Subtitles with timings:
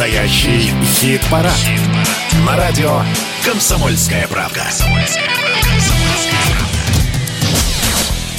[0.00, 1.52] Настоящий хит-парад.
[1.52, 1.78] Хит
[2.46, 3.02] На радио
[3.44, 4.62] «Комсомольская правка».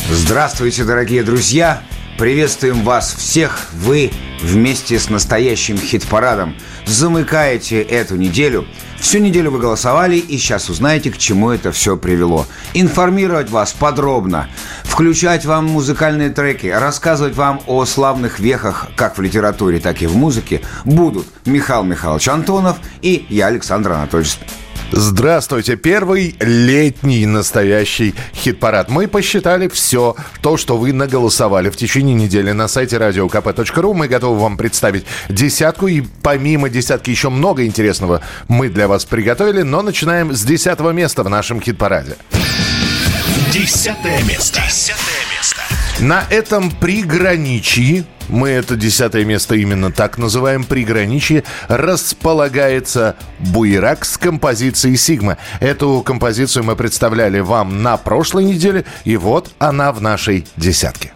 [0.10, 1.84] Здравствуйте, дорогие друзья!
[2.18, 3.68] Приветствуем вас всех!
[3.74, 4.10] Вы
[4.42, 6.56] вместе с настоящим хит-парадом
[6.88, 8.66] замыкаете эту неделю.
[9.02, 12.46] Всю неделю вы голосовали, и сейчас узнаете, к чему это все привело.
[12.76, 14.48] Информировать вас подробно,
[14.84, 20.16] включать вам музыкальные треки, рассказывать вам о славных вехах как в литературе, так и в
[20.16, 24.38] музыке будут Михаил Михайлович Антонов и я, Александр Анатольевич
[24.92, 25.78] Здравствуйте.
[25.78, 28.90] Первый летний настоящий хит-парад.
[28.90, 33.94] Мы посчитали все то, что вы наголосовали в течение недели на сайте radiokp.ru.
[33.94, 35.88] Мы готовы вам представить десятку.
[35.88, 39.62] И помимо десятки еще много интересного мы для вас приготовили.
[39.62, 42.18] Но начинаем с десятого места в нашем хит-параде.
[43.54, 44.62] Десятое место.
[44.68, 45.21] Десятое.
[46.00, 54.96] На этом приграничии мы это десятое место именно так называем, приграничье, располагается Буерак с композицией
[54.96, 55.38] «Сигма».
[55.60, 61.12] Эту композицию мы представляли вам на прошлой неделе, и вот она в нашей десятке.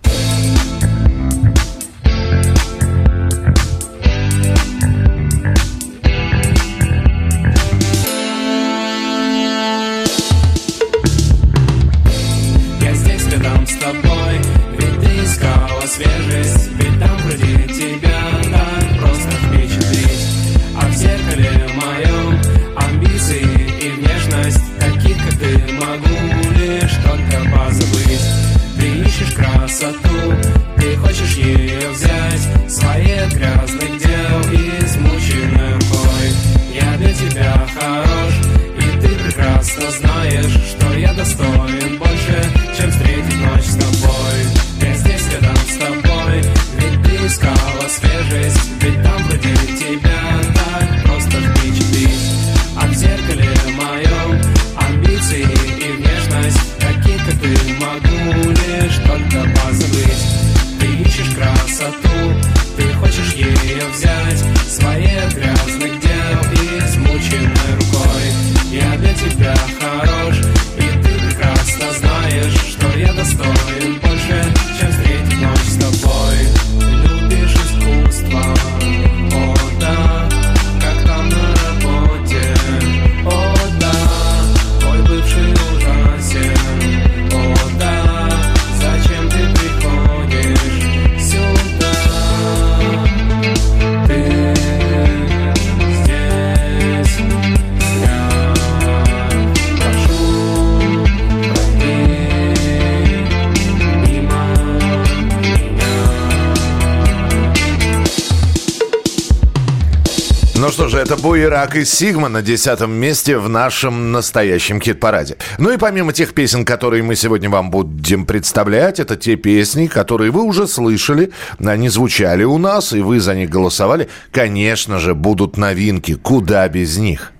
[111.06, 115.38] Это Буерак и Сигма на десятом месте в нашем настоящем хит-параде.
[115.60, 120.32] Ну и помимо тех песен, которые мы сегодня вам будем представлять, это те песни, которые
[120.32, 121.32] вы уже слышали,
[121.64, 124.10] они звучали у нас, и вы за них голосовали.
[124.32, 127.34] Конечно же, будут новинки, куда без них.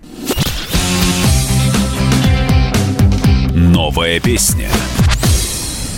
[3.56, 4.70] Новая песня.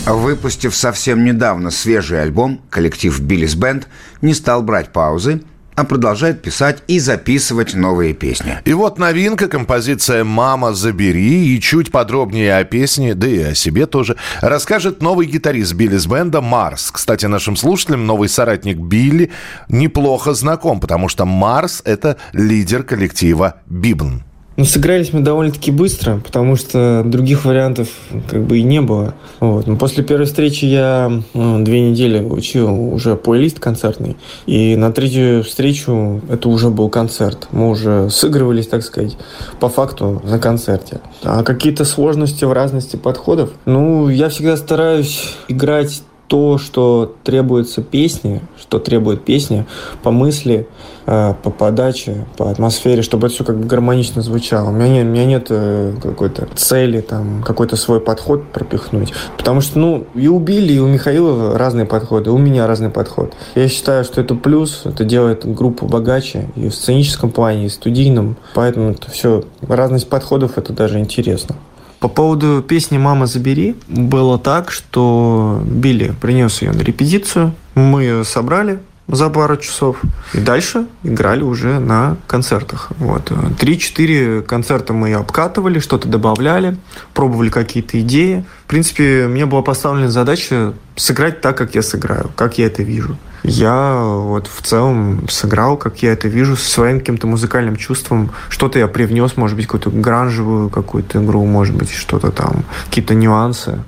[0.06, 3.89] Выпустив совсем недавно свежий альбом, коллектив «Биллис Бенд»
[4.22, 5.41] не стал брать паузы
[5.77, 8.57] а продолжает писать и записывать новые песни.
[8.65, 13.85] И вот новинка, композиция «Мама, забери» и чуть подробнее о песне, да и о себе
[13.85, 16.89] тоже, расскажет новый гитарист Билли с бенда Марс.
[16.91, 19.29] Кстати, нашим слушателям новый соратник Билли
[19.69, 24.23] неплохо знаком, потому что Марс– это лидер коллектива Бибн.
[24.57, 27.90] Ну, сыгрались мы довольно-таки быстро, потому что других вариантов
[28.28, 29.13] как бы и не было.
[29.40, 29.68] Вот.
[29.68, 34.18] Но после первой встречи я ну, две недели учил уже плейлист концертный.
[34.47, 37.47] И на третью встречу это уже был концерт.
[37.51, 39.16] Мы уже сыгрывались, так сказать,
[39.59, 41.01] по факту на концерте.
[41.22, 43.51] А какие-то сложности в разности подходов?
[43.66, 49.65] Ну, я всегда стараюсь играть то, что требуется песне, что требует песни
[50.03, 50.68] по мысли,
[51.06, 54.69] э, по подаче, по атмосфере, чтобы это все как бы гармонично звучало.
[54.69, 59.13] У меня нет, у меня нет э, какой-то цели, там, какой-то свой подход пропихнуть.
[59.38, 63.33] Потому что, ну, и у Билли, и у Михаила разные подходы, у меня разный подход.
[63.56, 67.74] Я считаю, что это плюс, это делает группу богаче и в сценическом плане, и в
[67.74, 68.35] студийном.
[68.53, 71.56] Поэтому это все, разность подходов, это даже интересно.
[71.99, 78.23] По поводу песни «Мама, забери» было так, что Билли принес ее на репетицию, мы ее
[78.23, 80.01] собрали, за пару часов.
[80.33, 82.89] И дальше играли уже на концертах.
[82.97, 83.31] Вот.
[83.57, 86.77] Три-четыре концерта мы обкатывали, что-то добавляли,
[87.13, 88.43] пробовали какие-то идеи.
[88.65, 93.17] В принципе, мне была поставлена задача сыграть так, как я сыграю, как я это вижу.
[93.47, 98.31] Я вот в целом сыграл, как я это вижу, со своим каким-то музыкальным чувством.
[98.49, 103.81] Что-то я привнес, может быть, какую-то гранжевую какую-то игру, может быть, что-то там, какие-то нюансы.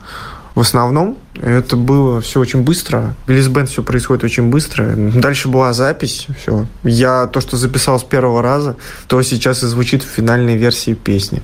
[0.55, 3.15] В основном это было все очень быстро.
[3.27, 4.93] Билlis Бенд все происходит очень быстро.
[4.95, 6.27] Дальше была запись.
[6.41, 6.65] Все.
[6.83, 8.75] Я то, что записал с первого раза,
[9.07, 11.41] то сейчас и звучит в финальной версии песни.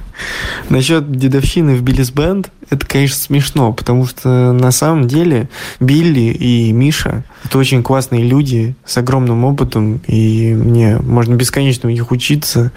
[0.70, 5.50] Насчет дедовщины в Биллис Бенд, это, конечно, смешно, потому что на самом деле
[5.80, 11.92] Билли и Миша— это очень классные люди с огромным опытом, и мне можно бесконечно у
[11.92, 12.72] них учиться.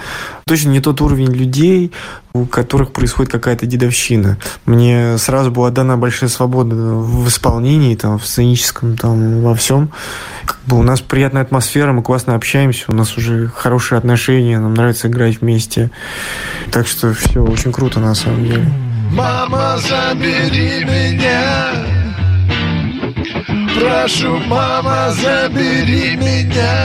[0.46, 1.92] Точно не тот уровень людей,
[2.34, 4.38] у которых происходит какая-то дедовщина.
[4.66, 9.90] Мне сразу была дана большая свобода в исполнении, там, в сценическом, там, во всем.
[10.44, 14.74] Как бы у нас приятная атмосфера, мы классно общаемся, у нас уже хорошие отношения, нам
[14.74, 15.90] нравится играть вместе.
[16.70, 18.68] Так что все очень круто на самом деле.
[19.12, 21.72] Мама, забери меня
[23.74, 26.84] Прошу, мама, забери меня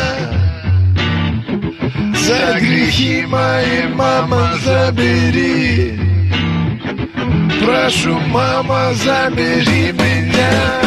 [2.15, 5.99] За грехи мои, мама, забери
[7.61, 10.81] Прошу, мама, забери меня.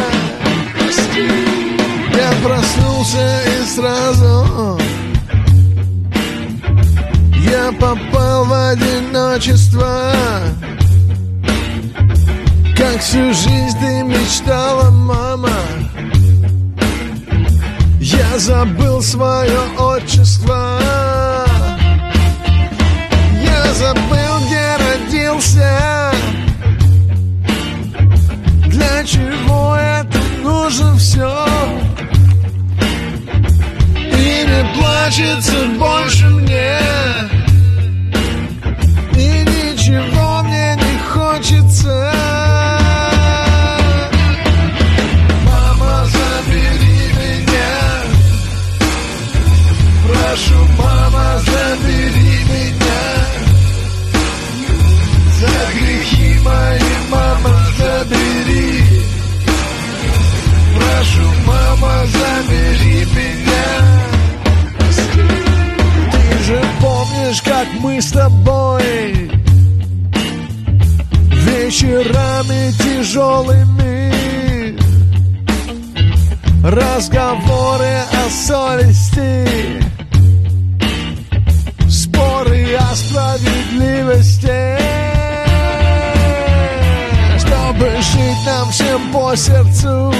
[2.14, 4.78] Я проснулся и сразу.
[7.50, 10.12] Я попал в одиночество.
[12.76, 15.50] Как всю жизнь ты мечтала, мама.
[18.00, 20.80] Я забыл свое отчество.
[23.42, 26.15] Я забыл, где родился
[28.76, 31.46] Для чего это нужно все
[33.94, 36.78] И не плачется больше мне.
[39.14, 42.45] И ничего мне не хочется
[68.00, 69.30] с тобой
[71.32, 74.12] Вечерами тяжелыми.
[76.62, 79.46] Разговоры о совести
[81.88, 84.78] споры о справедливости.
[87.38, 90.12] Чтобы жить нам всем по сердцу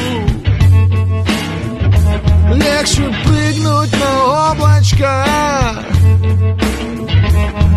[2.55, 5.25] Легче прыгнуть на облачко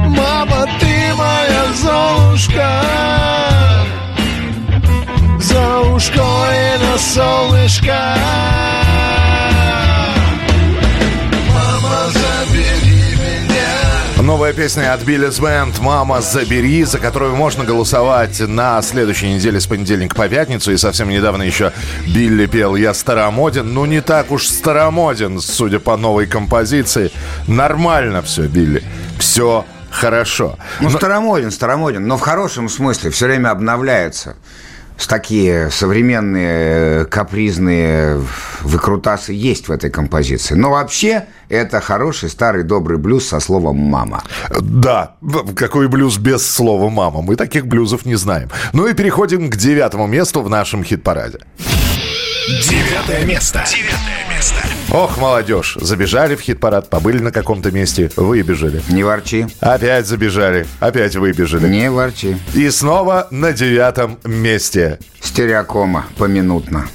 [0.08, 2.84] Мама, ты моя золушка
[5.40, 8.16] За ушко и на солнышко
[11.54, 12.90] Мама, забери
[14.30, 19.66] Новая песня от Биллис Бенд «Мама, забери», за которую можно голосовать на следующей неделе с
[19.66, 20.72] понедельника по пятницу.
[20.72, 21.74] И совсем недавно еще
[22.06, 23.74] Билли пел «Я старомоден».
[23.74, 27.12] Ну, не так уж старомоден, судя по новой композиции.
[27.48, 28.84] Нормально все, Билли.
[29.20, 30.58] Все хорошо.
[30.80, 30.98] Ну, но...
[30.98, 34.36] старомоден, старомоден, но в хорошем смысле все время обновляется
[35.08, 38.22] такие современные капризные
[38.62, 40.56] выкрутасы есть в этой композиции.
[40.56, 44.24] Но вообще это хороший старый добрый блюз со словом «мама».
[44.60, 45.16] Да,
[45.56, 47.22] какой блюз без слова «мама».
[47.22, 48.50] Мы таких блюзов не знаем.
[48.74, 51.40] Ну и переходим к девятому месту в нашем хит-параде.
[52.48, 53.64] Девятое место.
[53.68, 54.29] Девятое место.
[54.92, 58.82] Ох, молодежь, забежали в хит-парад, побыли на каком-то месте, выбежали.
[58.90, 59.48] Не ворчи.
[59.60, 61.68] Опять забежали, опять выбежали.
[61.68, 62.38] Не ворчи.
[62.56, 65.00] И снова на девятом месте.
[65.22, 66.88] Стереокома поминутно.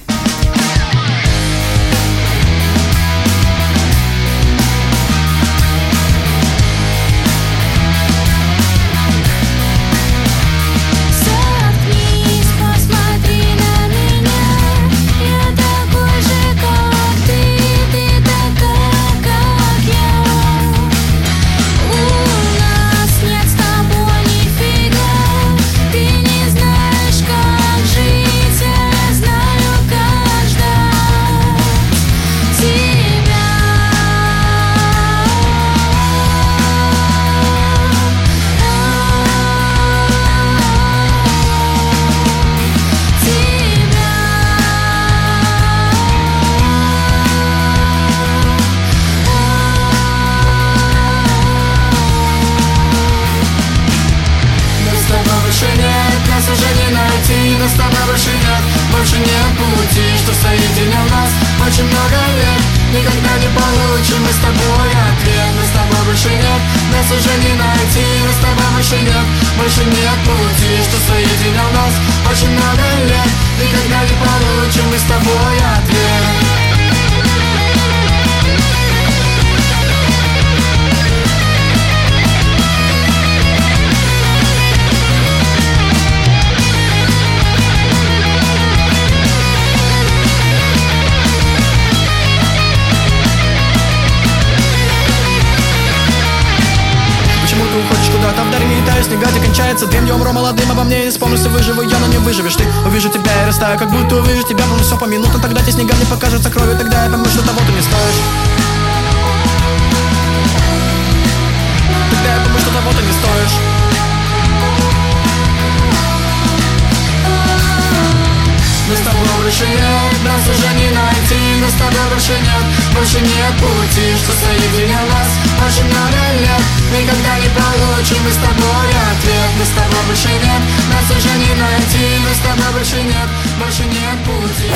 [122.14, 125.28] Больше нет, больше нет пути Что соединял нас.
[125.66, 129.50] Очень много лет Никогда не получим мы с тобой ответ.
[129.58, 132.06] Мы с тобой больше нет, нас уже не найти.
[132.22, 133.28] Но с тобой больше нет,
[133.58, 134.70] больше нет пути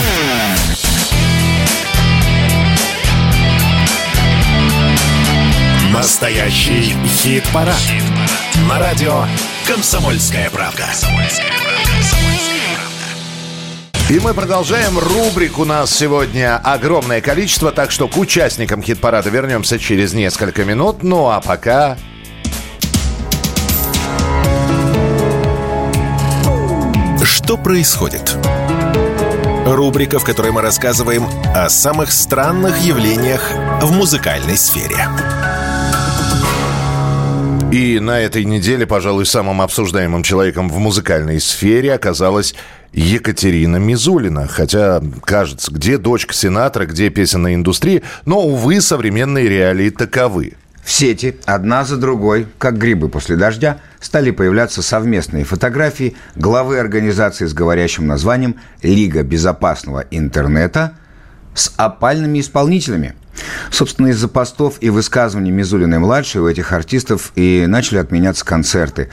[5.93, 7.77] Настоящий хит-парад.
[7.77, 8.05] Хит
[8.69, 9.27] На радио
[9.67, 10.89] «Комсомольская правда».
[14.09, 14.99] И мы продолжаем.
[14.99, 21.03] Рубрик у нас сегодня огромное количество, так что к участникам хит-парада вернемся через несколько минут.
[21.03, 21.99] Ну а пока...
[27.23, 28.35] Что происходит?
[29.67, 33.51] Рубрика, в которой мы рассказываем о самых странных явлениях
[33.83, 35.07] в музыкальной сфере.
[37.71, 42.55] И на этой неделе, пожалуй, самым обсуждаемым человеком в музыкальной сфере оказалась
[42.95, 44.47] Екатерина Мизулина.
[44.47, 50.55] Хотя, кажется, где дочка сенатора, где песенная индустрия, но, увы, современные реалии таковы.
[50.83, 57.45] В сети одна за другой, как грибы после дождя, стали появляться совместные фотографии главы организации
[57.45, 60.95] с говорящим названием «Лига безопасного интернета»
[61.53, 63.15] с опальными исполнителями.
[63.71, 69.11] Собственно, из-за постов и высказываний Мизулиной-младшей у этих артистов и начали отменяться концерты.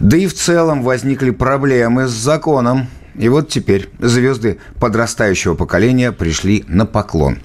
[0.00, 2.88] Да и в целом возникли проблемы с законом.
[3.14, 7.38] И вот теперь звезды подрастающего поколения пришли на поклон.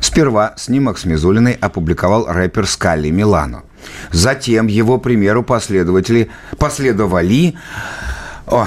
[0.00, 3.62] Сперва снимок с Мизулиной опубликовал рэпер Скалли Милано.
[4.10, 6.28] Затем его примеру последователи
[6.58, 7.54] последовали
[8.46, 8.66] о,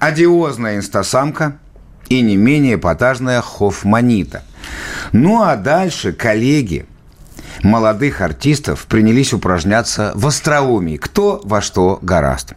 [0.00, 1.58] одиозная инстасамка
[2.08, 4.42] и не менее эпатажная Хофманита.
[5.12, 6.86] Ну а дальше коллеги
[7.62, 12.54] молодых артистов принялись упражняться в остроумии, кто во что гораст.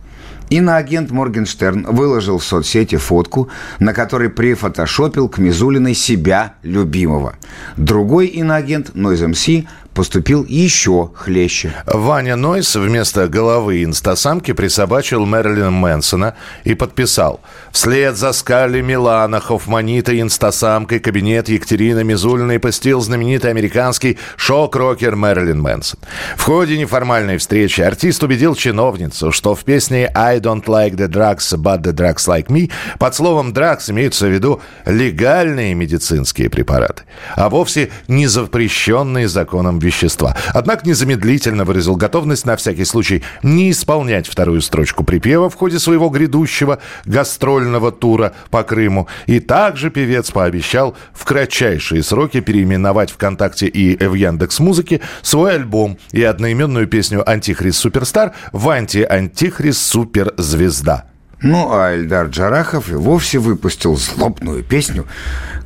[0.49, 7.35] Иноагент Моргенштерн выложил в соцсети фотку, на которой прифотошопил к Мизулиной себя любимого.
[7.75, 11.73] Другой иноагент, Noise MC, поступил еще хлеще.
[11.87, 16.35] Ваня Нойс вместо головы инстасамки присобачил Мэрилина Мэнсона
[16.65, 25.15] и подписал «Вслед за Скалли Милана, Хофманита, инстасамкой кабинет Екатерины Мизулиной посетил знаменитый американский шок-рокер
[25.15, 25.99] Мэрилин Мэнсон.
[26.35, 31.57] В ходе неформальной встречи артист убедил чиновницу, что в песне «I don't like the drugs,
[31.57, 37.01] but the drugs like me» под словом «drugs» имеются в виду легальные медицинские препараты,
[37.35, 40.35] а вовсе не запрещенные законом вещества.
[40.53, 46.09] Однако незамедлительно выразил готовность на всякий случай не исполнять вторую строчку припева в ходе своего
[46.09, 49.07] грядущего гастрольного тура по Крыму.
[49.25, 55.97] И также певец пообещал в кратчайшие сроки переименовать ВКонтакте и в Яндекс Музыке свой альбом
[56.11, 61.05] и одноименную песню «Антихрист Суперстар» в «Анти-Антихрист Суперзвезда».
[61.41, 65.05] Ну, а Эльдар Джарахов и вовсе выпустил злобную песню,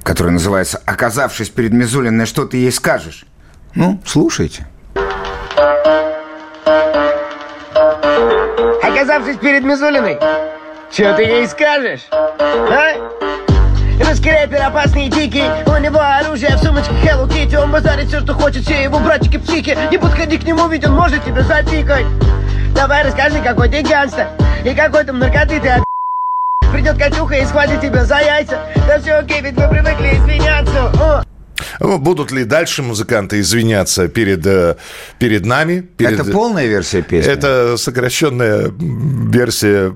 [0.03, 3.25] которая называется «Оказавшись перед Мизулиной, что ты ей скажешь?»
[3.73, 4.65] Ну, слушайте.
[8.83, 10.17] Оказавшись перед Мизулиной,
[10.91, 12.01] что ты ей скажешь?
[12.11, 13.21] А?
[14.05, 18.19] Русский рэпер опасный и дикий У него оружие в сумочке Hello Kitty Он базарит все,
[18.19, 22.05] что хочет, все его братчики психи Не подходи к нему, ведь он может тебя запикать
[22.75, 24.27] Давай расскажи, какой ты гангстер
[24.65, 25.83] И какой там наркоты ты от...
[26.73, 31.30] Придет Катюха и схватит тебя за яйца Да все окей, ведь мы привыкли извиняться О!
[31.79, 34.75] Ну, Будут ли дальше музыканты извиняться перед, э,
[35.19, 35.81] перед нами?
[35.97, 36.19] Перед...
[36.19, 37.31] Это полная версия песни?
[37.31, 39.93] Это сокращенная версия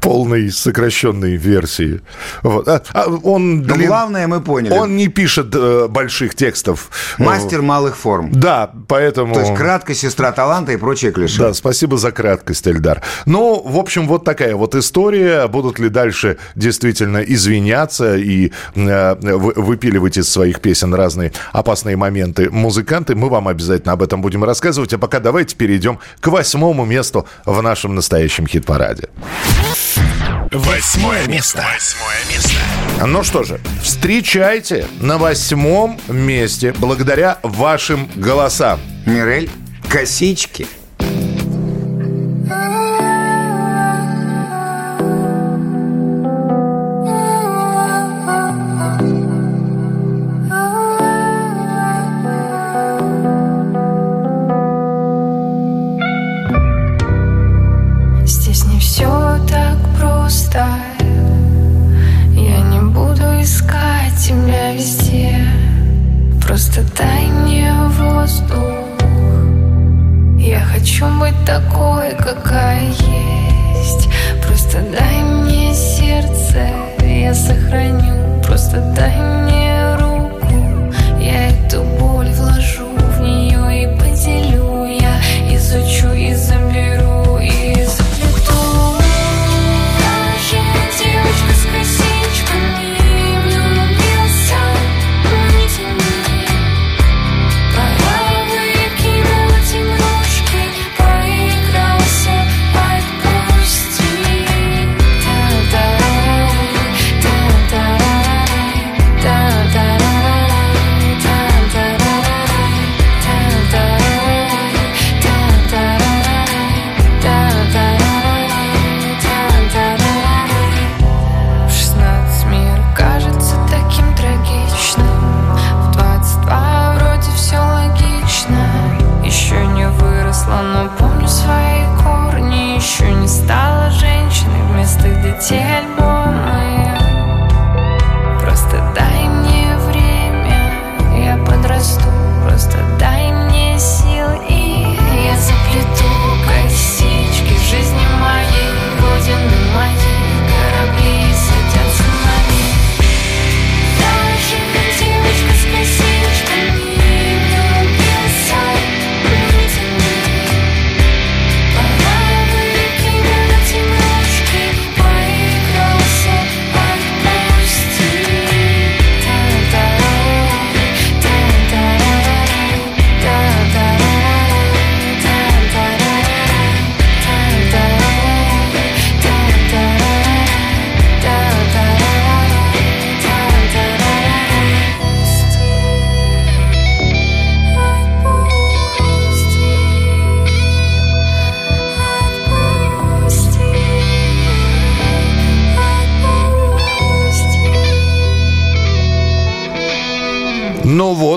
[0.00, 2.00] полной сокращенной версии.
[2.42, 2.66] Вот.
[2.68, 4.72] А, а он Но длин- главное мы поняли.
[4.72, 6.90] Он не пишет э, больших текстов.
[7.18, 8.30] Мастер малых форм.
[8.32, 9.34] Да, поэтому...
[9.34, 11.38] То есть кратко сестра таланта и прочее клише.
[11.38, 13.02] Да, спасибо за краткость, Эльдар.
[13.26, 15.46] Ну, в общем, вот такая вот история.
[15.46, 22.50] Будут ли дальше действительно извиняться и э, вы- выпиливать из своих песен разные опасные моменты
[22.50, 23.14] музыканты?
[23.14, 24.92] Мы вам обязательно об этом будем рассказывать.
[24.92, 29.08] А пока давайте перейдем к восьмому месту в нашем настоящем хит-параде.
[30.50, 31.64] Восьмое место.
[31.72, 32.58] Восьмое место.
[33.06, 38.80] Ну что же, встречайте на восьмом месте благодаря вашим голосам.
[39.06, 39.50] Мирель,
[39.88, 40.66] косички.
[40.98, 43.01] Здесь
[77.72, 79.21] Я сохраню Просто дай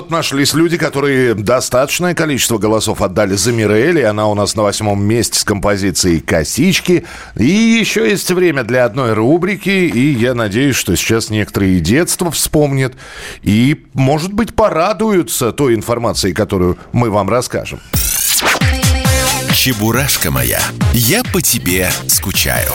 [0.06, 4.62] вот, нашлись люди, которые достаточное количество голосов отдали за Мирель, и она у нас на
[4.62, 7.04] восьмом месте с композицией «Косички».
[7.36, 12.30] И еще есть время для одной рубрики, и я надеюсь, что сейчас некоторые и детство
[12.30, 12.94] вспомнят,
[13.42, 17.80] и, может быть, порадуются той информацией, которую мы вам расскажем.
[19.52, 20.60] Чебурашка моя,
[20.92, 22.70] я по тебе скучаю.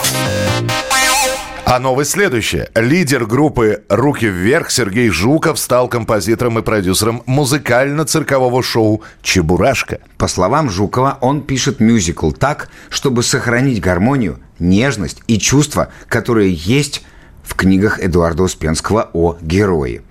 [1.64, 2.68] А новость следующая.
[2.74, 10.00] Лидер группы «Руки вверх» Сергей Жуков стал композитором и продюсером музыкально-циркового шоу «Чебурашка».
[10.18, 17.04] По словам Жукова, он пишет мюзикл так, чтобы сохранить гармонию, нежность и чувства, которые есть
[17.44, 20.02] в книгах Эдуарда Успенского о герое.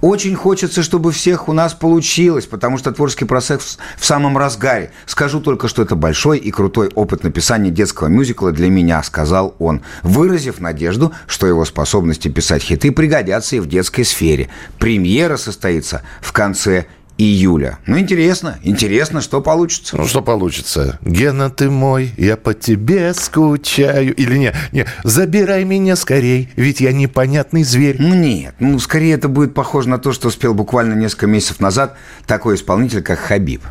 [0.00, 4.92] Очень хочется, чтобы всех у нас получилось, потому что творческий процесс в самом разгаре.
[5.06, 9.82] Скажу только, что это большой и крутой опыт написания детского мюзикла для меня, сказал он,
[10.02, 14.48] выразив надежду, что его способности писать хиты пригодятся и в детской сфере.
[14.78, 16.86] Премьера состоится в конце
[17.18, 17.78] июля.
[17.86, 19.96] Ну, интересно, интересно, что получится.
[19.96, 20.98] Ну, что получится?
[21.02, 24.14] Гена, ты мой, я по тебе скучаю.
[24.14, 27.96] Или не, не, забирай меня скорей, ведь я непонятный зверь.
[27.98, 31.96] Ну, нет, ну, скорее это будет похоже на то, что спел буквально несколько месяцев назад
[32.26, 33.62] такой исполнитель, как Хабиб.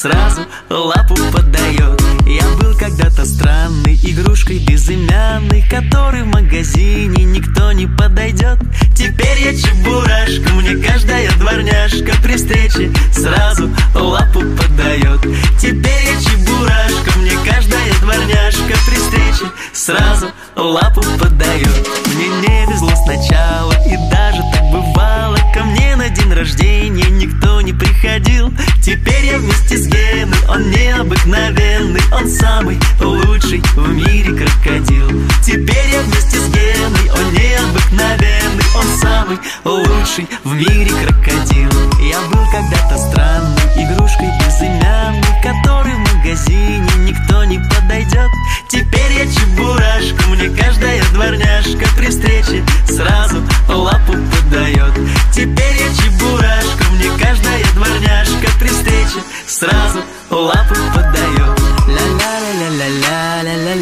[0.00, 2.02] Сразу лапу подает.
[2.26, 8.58] Я был когда-то странной Игрушкой безымянной Который в магазине никто не подойдет.
[8.96, 15.20] Теперь я чебурашка Мне каждая дворняжка При встрече сразу лапу подает.
[15.60, 21.88] Теперь я чебурашка Мне каждая дворняжка При встрече сразу лапу подает.
[22.14, 27.72] Мне не везло сначала И даже так бывало Ко мне на день рождения Никто не
[27.72, 28.52] приходил.
[28.82, 35.08] Теперь я вместе с Геной Он необыкновенный Он самый лучший в мире крокодил.
[35.44, 41.70] Теперь я вместе с Геной Он необыкновенный Он самый лучший в мире крокодил.
[42.00, 48.30] Я был когда-то странной Игрушкой безымянной Который в магазине никто не подойдет
[48.68, 54.92] Теперь я чебурашка Мне каждая дворняжка При встрече сразу лапу подает
[55.32, 61.58] Теперь я чебурашка Мне каждая дворняжка При встрече сразу лапу подает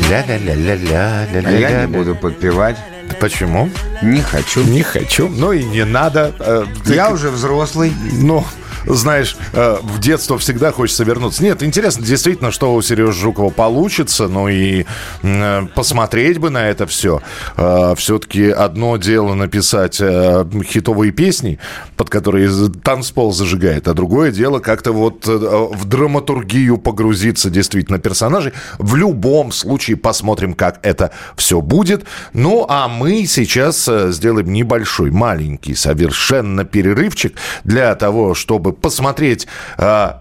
[0.09, 2.77] Ля-ля-ля-ля-ля-ля-ля А я не буду подпевать.
[3.21, 3.69] Почему?
[4.03, 4.63] Не хочу.
[4.63, 5.29] Не хочу.
[5.29, 6.33] Ну и не надо.
[6.39, 7.93] Э, Я уже взрослый.
[8.13, 8.45] Ну,
[8.95, 11.43] знаешь, э, в детство всегда хочется вернуться.
[11.43, 14.29] Нет, интересно действительно, что у Сережи Жукова получится.
[14.29, 14.85] Ну и
[15.23, 17.21] э, посмотреть бы на это все.
[17.97, 21.59] Все-таки одно дело написать э, хитовые песни,
[21.97, 22.51] под которые
[22.83, 28.53] танцпол зажигает, а другое дело как-то вот э, в драматургию погрузиться действительно персонажей.
[28.79, 32.05] В любом случае посмотрим, как это все будет.
[32.33, 39.47] Ну, а мы сейчас э, сделаем небольшой, маленький, совершенно перерывчик для того, чтобы посмотреть...
[39.79, 40.13] э,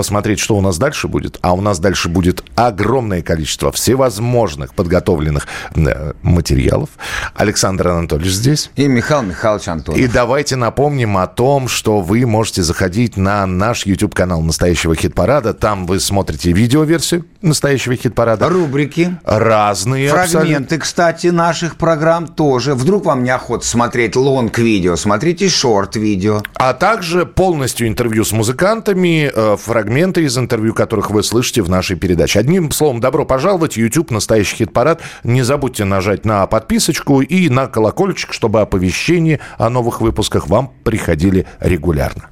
[0.00, 1.38] посмотреть, что у нас дальше будет.
[1.42, 6.88] А у нас дальше будет огромное количество всевозможных подготовленных э, материалов.
[7.34, 8.70] Александр Анатольевич здесь.
[8.76, 10.00] И Михаил Михайлович Антонов.
[10.00, 15.52] И давайте напомним о том, что вы можете заходить на наш YouTube-канал «Настоящего хит-парада».
[15.52, 18.48] Там вы смотрите видеоверсию «Настоящего хит-парада».
[18.48, 19.18] Рубрики.
[19.24, 20.40] Разные абсолютно.
[20.40, 22.74] Фрагменты, кстати, наших программ тоже.
[22.74, 26.42] Вдруг вам неохота смотреть лонг-видео, смотрите шорт-видео.
[26.54, 29.56] А также полностью интервью с музыкантами, э,
[29.90, 32.38] фрагменты из интервью, которых вы слышите в нашей передаче.
[32.38, 33.76] Одним словом, добро пожаловать.
[33.76, 35.00] YouTube «Настоящий хит-парад».
[35.24, 41.44] Не забудьте нажать на подписочку и на колокольчик, чтобы оповещения о новых выпусках вам приходили
[41.58, 42.30] регулярно.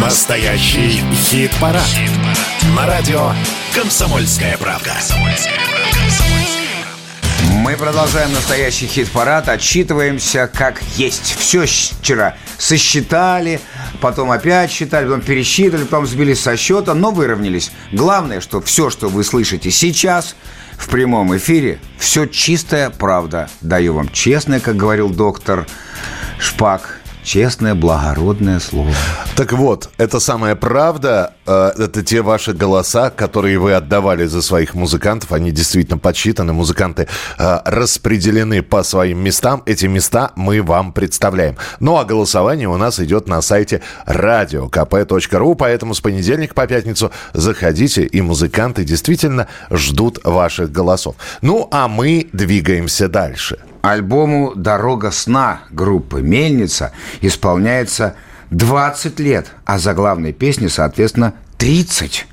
[0.00, 1.82] Настоящий хит-парад.
[2.74, 3.30] На радио
[3.74, 4.92] «Комсомольская правда».
[7.62, 11.36] Мы продолжаем настоящий хит-парад, отчитываемся как есть.
[11.38, 13.60] Все вчера сосчитали,
[14.00, 17.70] потом опять считали, потом пересчитали, потом сбились со счета, но выровнялись.
[17.92, 20.34] Главное, что все, что вы слышите сейчас
[20.76, 23.48] в прямом эфире, все чистая правда.
[23.60, 25.68] Даю вам честное, как говорил доктор
[26.40, 28.90] Шпак, честное, благородное слово.
[29.36, 34.74] Так вот, это самая правда, э, это те ваши голоса, которые вы отдавали за своих
[34.74, 37.08] музыкантов, они действительно подсчитаны, музыканты
[37.38, 41.56] э, распределены по своим местам, эти места мы вам представляем.
[41.80, 48.04] Ну а голосование у нас идет на сайте radiokp.ru, поэтому с понедельника по пятницу заходите,
[48.04, 51.16] и музыканты действительно ждут ваших голосов.
[51.40, 53.58] Ну а мы двигаемся дальше.
[53.82, 58.14] Альбому «Дорога сна» группы «Мельница» исполняется
[58.50, 62.26] 20 лет, а заглавной песне, соответственно, 30.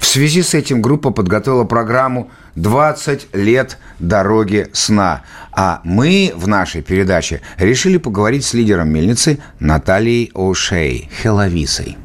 [0.00, 5.22] В связи с этим группа подготовила программу «20 лет дороги сна».
[5.52, 11.96] А мы в нашей передаче решили поговорить с лидером «Мельницы» Натальей О'Шей, Хеловисой.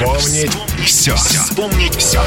[0.00, 1.14] Вспомнить все.
[1.14, 2.22] Вспомнить все.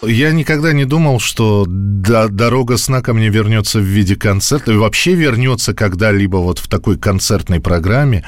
[0.00, 4.76] Я никогда не думал, что до- дорога сна ко мне вернется в виде концерта и
[4.76, 8.24] вообще вернется когда-либо вот в такой концертной программе.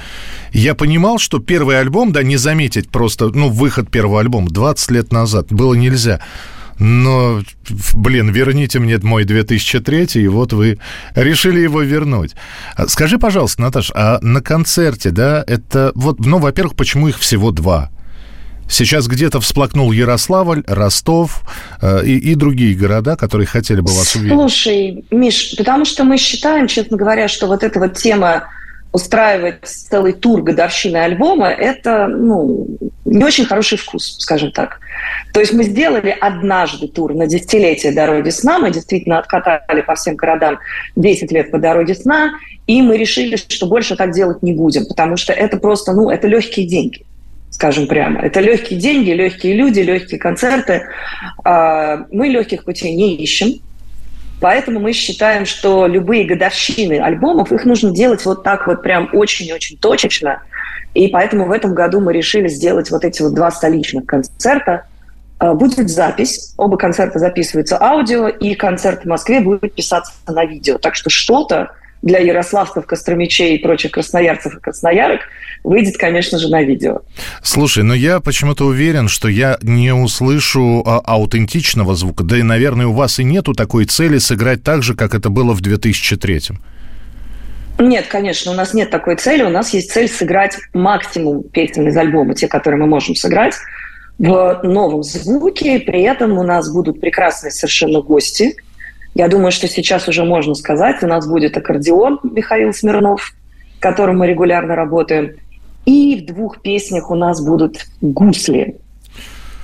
[0.52, 5.12] Я понимал, что первый альбом, да, не заметить просто, ну, выход первого альбома 20 лет
[5.12, 6.18] назад было нельзя.
[6.80, 7.42] Но,
[7.94, 10.80] блин, верните мне мой 2003, и вот вы
[11.14, 12.34] решили его вернуть.
[12.74, 17.52] А Скажи, пожалуйста, Наташ, а на концерте, да, это вот, ну, во-первых, почему их всего
[17.52, 17.92] два?
[18.68, 21.42] Сейчас где-то всплакнул Ярославль, Ростов
[21.80, 24.32] э, и, и другие города, которые хотели бы вас увидеть.
[24.32, 28.48] Слушай, Миш, потому что мы считаем, честно говоря, что вот эта вот тема
[28.92, 32.66] устраивать целый тур годовщины альбома, это ну,
[33.04, 34.80] не очень хороший вкус, скажем так.
[35.32, 40.16] То есть мы сделали однажды тур на десятилетие «Дороги сна», мы действительно откатали по всем
[40.16, 40.58] городам
[40.96, 42.32] 10 лет по «Дороге сна»,
[42.66, 46.26] и мы решили, что больше так делать не будем, потому что это просто, ну, это
[46.26, 47.04] легкие деньги
[47.58, 48.20] скажем прямо.
[48.20, 50.82] Это легкие деньги, легкие люди, легкие концерты.
[51.42, 53.60] А, Мы легких путей не ищем.
[54.40, 59.76] Поэтому мы считаем, что любые годовщины альбомов, их нужно делать вот так вот прям очень-очень
[59.78, 60.40] точечно.
[60.94, 64.84] И поэтому в этом году мы решили сделать вот эти вот два столичных концерта.
[65.40, 70.78] Э, Будет запись, оба концерта записываются аудио, и концерт в Москве будет писаться на видео.
[70.78, 75.20] Так что что-то для ярославцев, костромичей и прочих красноярцев и красноярок
[75.64, 77.00] выйдет, конечно же, на видео.
[77.42, 82.24] Слушай, но я почему-то уверен, что я не услышу а, аутентичного звука.
[82.24, 85.54] Да и, наверное, у вас и нету такой цели сыграть так же, как это было
[85.54, 86.40] в 2003
[87.78, 89.42] Нет, конечно, у нас нет такой цели.
[89.42, 93.54] У нас есть цель сыграть максимум песен из альбома, те, которые мы можем сыграть,
[94.18, 95.80] в новом звуке.
[95.80, 98.56] При этом у нас будут прекрасные совершенно гости.
[99.18, 101.02] Я думаю, что сейчас уже можно сказать.
[101.02, 103.34] У нас будет аккордеон Михаил Смирнов,
[103.76, 105.32] с которым мы регулярно работаем.
[105.86, 108.76] И в двух песнях у нас будут гусли.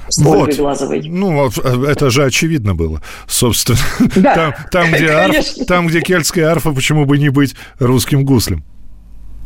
[0.09, 1.09] С Глазовой.
[1.09, 3.79] Ну, вот, э, это же очевидно было, собственно.
[4.17, 8.65] Да, Там, там, где арф, там, где кельтская арфа, почему бы не быть русским гуслем?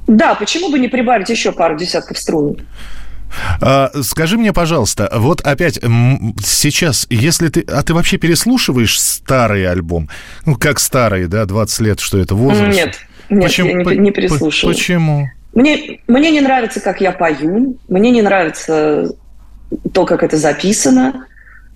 [0.06, 2.56] Да, почему бы не прибавить еще пару десятков струн?
[3.60, 5.78] А, скажи мне, пожалуйста, вот опять
[6.44, 7.60] сейчас, если ты...
[7.62, 10.08] А ты вообще переслушиваешь старый альбом?
[10.46, 12.76] Ну, как старый, да, 20 лет, что это возраст?
[12.76, 12.98] Нет,
[13.30, 14.74] нет, я не, не переслушиваю.
[14.74, 15.28] Почему?
[15.54, 19.14] Мне, мне не нравится, как я пою, мне не нравится
[19.92, 21.26] то, как это записано.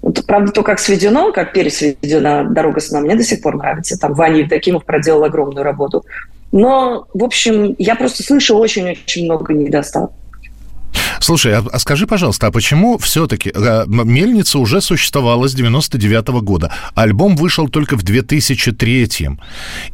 [0.00, 3.98] Вот, правда, то, как сведено, как пересведена «Дорога сна», мне до сих пор нравится.
[3.98, 6.04] Там Ваня Евдокимов проделал огромную работу.
[6.50, 10.16] Но, в общем, я просто слышу очень-очень много недостатков.
[11.20, 13.52] Слушай, а, а скажи, пожалуйста, а почему все-таки
[13.86, 16.72] «Мельница» уже существовала с 99 года?
[16.94, 19.02] Альбом вышел только в 2003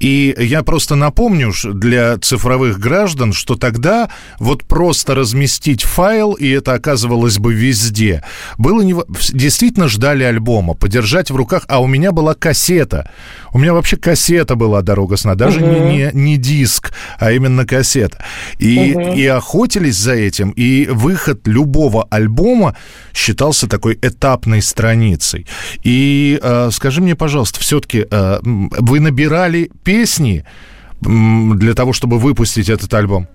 [0.01, 4.09] И я просто напомню для цифровых граждан, что тогда
[4.39, 8.23] вот просто разместить файл, и это оказывалось бы везде,
[8.57, 8.95] было не...
[9.33, 13.11] Действительно ждали альбома, подержать в руках, а у меня была кассета.
[13.53, 18.25] У меня вообще кассета была «Дорога сна», даже не, не, не диск, а именно кассета.
[18.59, 19.13] И, Мгм.
[19.15, 22.77] и охотились за этим, и выход любого альбома
[23.15, 25.47] считался такой этапной страницей.
[25.85, 28.07] И э, скажи мне, пожалуйста, все-таки
[28.43, 30.45] вы набирали песни
[31.01, 33.29] для того, чтобы выпустить этот альбом?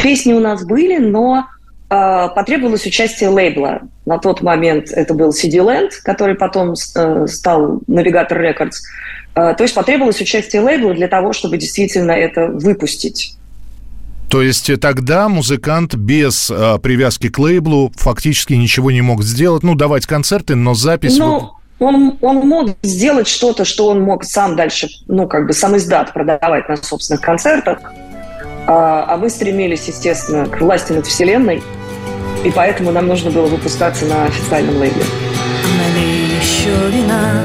[0.00, 1.46] Песни у нас были, но
[1.90, 3.82] э, потребовалось участие лейбла.
[4.06, 8.76] На тот момент это был CD Land, который потом э, стал Navigator Records.
[9.34, 13.36] Э, то есть потребовалось участие лейбла для того, чтобы действительно это выпустить.
[14.32, 19.62] То есть э, тогда музыкант без э, привязки к лейблу фактически ничего не мог сделать,
[19.62, 21.18] ну, давать концерты, но запись...
[21.18, 25.76] Ну, он, он мог сделать что-то, что он мог сам дальше, ну, как бы сам
[25.76, 27.80] издат продавать на собственных концертах.
[28.66, 31.62] А, а мы стремились, естественно, к власти над вселенной,
[32.42, 35.04] и поэтому нам нужно было выпускаться на официальном лейбле.
[35.76, 37.44] Налей еще вина,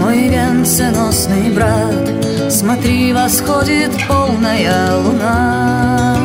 [0.00, 2.15] мой венценосный брат,
[2.48, 6.16] Смотри, восходит полная луна.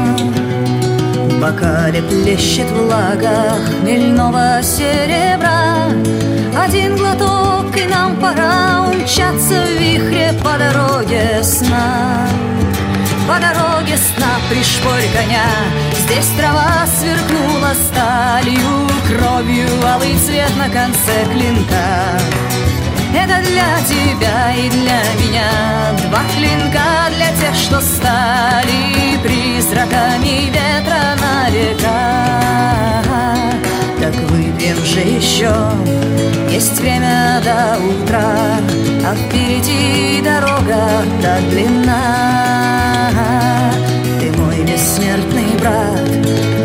[1.15, 5.89] В бокале плещет влага хмельного серебра.
[6.55, 12.27] Один глоток, и нам пора умчаться в вихре по дороге сна.
[13.27, 15.45] По дороге сна пришпорь коня
[15.93, 22.50] Здесь трава сверкнула сталью Кровью алый цвет на конце клинка
[23.13, 25.49] Это для тебя и для меня.
[26.07, 33.03] Два клинка для тех, что стали Призраками ветра на века
[33.99, 35.53] Так выпьем же еще.
[36.49, 38.59] Есть время до утра.
[39.05, 42.01] А впереди дорога так длинна.
[44.19, 45.99] Ты мой бессмертный брат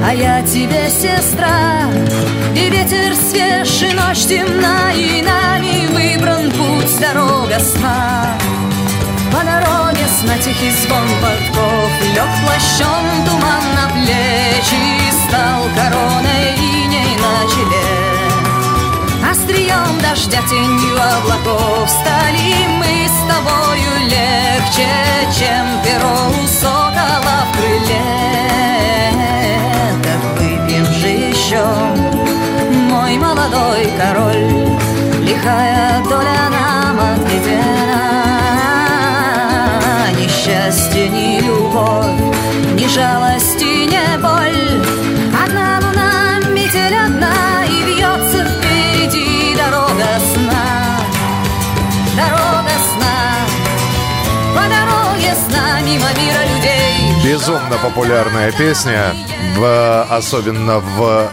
[0.05, 1.91] А я тебе сестра.
[2.55, 8.37] И ветер свеж, и ночь темна И нами выбран путь, дорога сна.
[9.31, 14.77] По дороге сна тихий звон подков Лег плащом туман на плечи
[15.29, 18.06] Стал короной иней на челе
[19.31, 24.89] Острием дождя тенью облаков Стали мы с тобою легче
[25.37, 28.07] Чем перо у сокола в крыле.
[30.03, 31.65] Так выпьем же еще
[32.89, 34.47] Мой молодой король
[35.23, 38.03] Лихая доля нам отведена
[40.19, 42.37] Ни счастье, ни любовь
[42.75, 44.96] Ни жалость и не боль
[55.87, 57.15] мимо мира людей.
[57.25, 59.15] Безумно популярная песня,
[59.57, 61.31] в, особенно в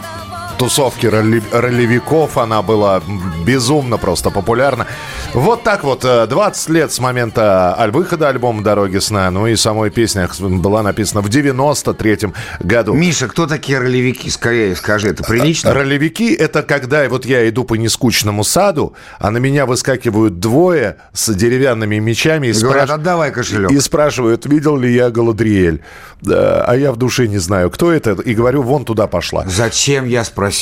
[0.68, 2.38] тусовки ролли- ролевиков.
[2.38, 3.02] Она была
[3.44, 4.86] безумно просто популярна.
[5.34, 9.30] Вот так вот, э, 20 лет с момента аль- выхода альбома «Дороги сна».
[9.30, 12.94] Ну и самой песня была написана в 93 году.
[12.94, 14.30] Миша, кто такие ролевики?
[14.30, 15.74] Скорее скажи, это прилично?
[15.74, 21.34] Ролевики– это когда вот я иду по нескучному саду, а на меня выскакивают двое с
[21.34, 23.70] деревянными мечами и, Говорят, спраш- отдавай кошелек.
[23.70, 25.82] и спрашивают, видел ли я Галадриэль.
[26.26, 29.44] А я в душе не знаю, кто это, и говорю, вон туда пошла.
[29.46, 30.53] Зачем я спросил?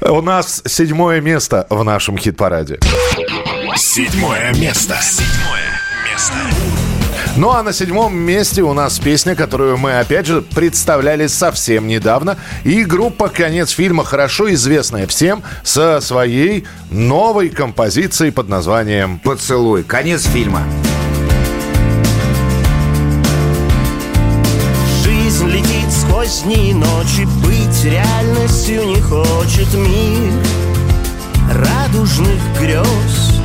[0.00, 2.78] У нас седьмое место в нашем хит-параде.
[3.76, 4.96] Седьмое место.
[5.00, 5.80] Седьмое
[6.10, 6.34] место.
[7.36, 12.38] Ну а на седьмом месте у нас песня, которую мы опять же представляли совсем недавно.
[12.64, 19.84] И группа «Конец фильма» хорошо известная всем со своей новой композицией под названием «Поцелуй».
[19.84, 20.62] Конец фильма.
[26.26, 30.32] И ночи Быть реальностью не хочет мир.
[31.52, 33.40] Радужных грез.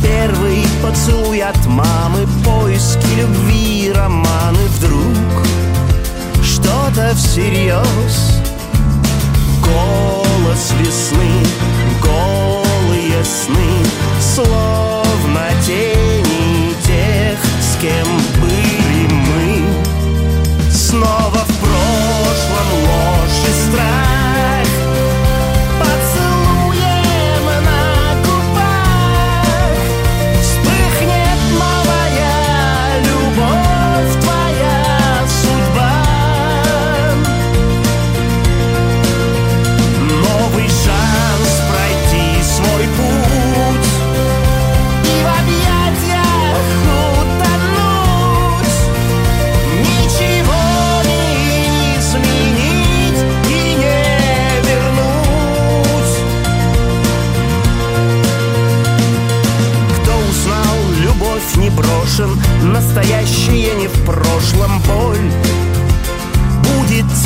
[0.00, 5.46] Первый поцелуй от мамы Поиски любви, романы Вдруг.
[6.44, 8.40] Что-то всерьез.
[9.60, 11.42] Голос весны,
[12.00, 13.84] голые сны
[14.20, 18.35] Словно тени тех, с кем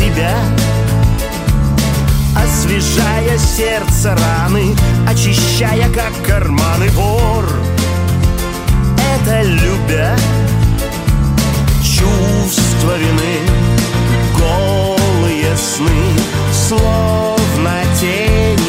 [0.01, 0.35] Тебя.
[2.35, 4.75] Освежая сердце раны
[5.07, 7.45] Очищая, как карманы вор.
[8.97, 10.17] Это любя.
[11.83, 13.41] Чувства вины
[14.39, 16.19] Голые сны
[16.51, 18.60] Словно тени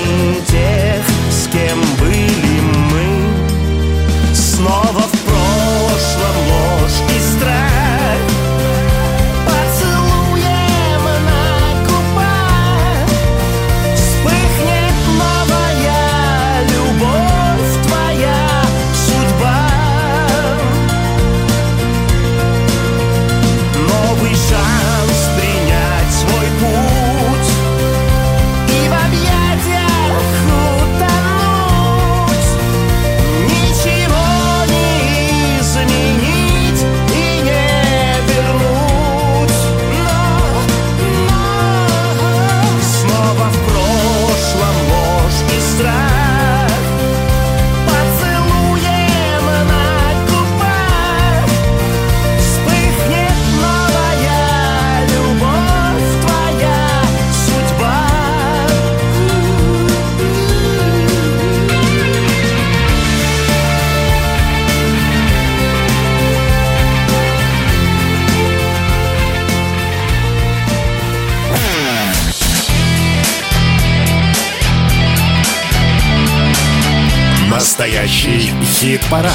[77.82, 79.34] Настоящий хит-парад.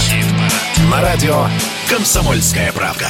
[0.89, 1.47] На радио
[1.91, 3.09] «Комсомольская правда».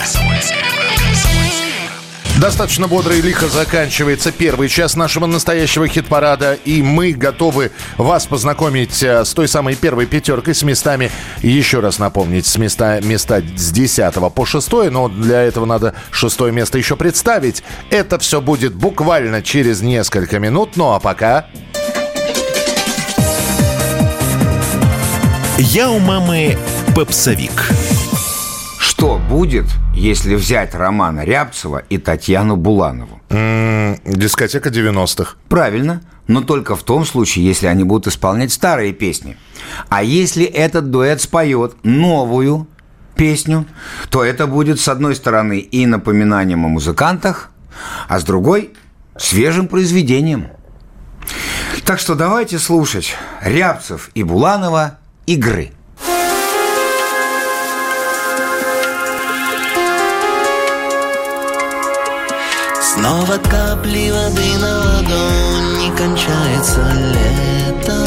[2.41, 9.03] Достаточно бодро и лихо заканчивается первый час нашего настоящего хит-парада, и мы готовы вас познакомить
[9.03, 11.11] э, с той самой первой пятеркой, с местами,
[11.43, 16.51] еще раз напомнить, с места, места с 10 по 6, но для этого надо шестое
[16.51, 17.63] место еще представить.
[17.91, 21.45] Это все будет буквально через несколько минут, ну а пока...
[25.59, 26.59] Я у мамы
[26.95, 27.71] попсовик.
[28.79, 29.65] Что будет,
[29.95, 33.23] если взять Романа Рябцева и Татьяну Буланову?
[33.31, 35.37] дискотека 90-х.
[35.49, 39.39] Правильно, но только в том случае, если они будут исполнять старые песни.
[39.89, 42.69] А если этот дуэт споет новую
[43.15, 43.65] песню,
[44.11, 47.51] то это будет, с одной стороны, и напоминанием о музыкантах,
[48.09, 48.75] а с другой–
[49.17, 50.49] свежим произведением.
[51.87, 55.73] Так что давайте слушать Рябцев и Буланова «Игры».
[62.99, 66.81] Но вот капли воды на ладонь не кончается
[67.13, 68.07] лето.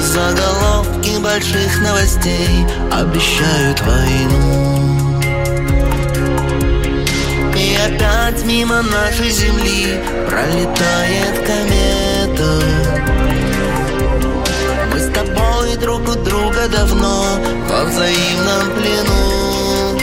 [0.00, 5.20] Заголовки больших новостей обещают войну.
[7.54, 12.84] И опять мимо нашей земли пролетает комета
[15.76, 17.24] друг у друга давно
[17.68, 19.98] во взаимном плену.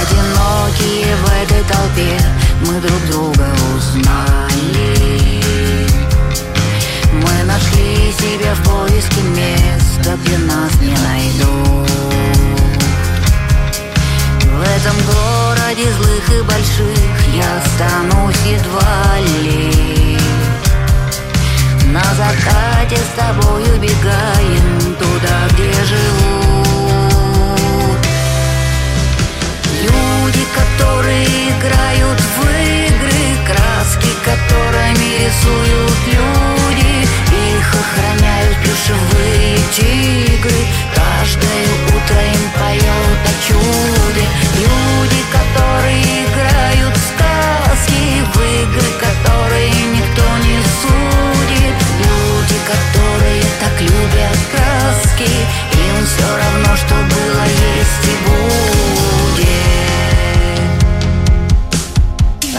[0.00, 2.20] Одинокие в этой толпе
[2.66, 5.40] Мы друг друга узнали.
[7.12, 11.88] Мы нашли себя в поиске места Где нас не найдут.
[14.44, 20.21] В этом городе злых и больших Я останусь едва ли
[21.92, 27.18] На закате с тобой убегаем Туда, где живут.
[29.82, 40.64] Люди, которые играют в игры Краски, которыми рисуют люди Их охраняют плюшевые тигры.
[40.94, 44.26] Каждое утро им поет о чуде.
[44.56, 49.11] Люди, которые играют в сказки В игры,
[55.22, 59.48] краски Им все равно, что было, есть и будет.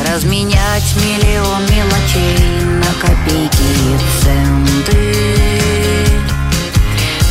[0.07, 5.01] Разменять миллион мелочей на копейки и центы.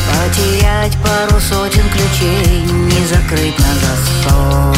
[0.08, 4.76] Потерять пару сотен ключей, не закрыть на засов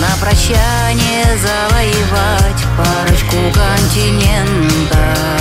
[0.00, 5.37] На прощание завоевать парочку континентов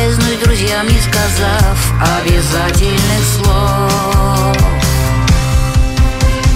[0.00, 4.56] исчезнуть друзьям, не сказав обязательных слов.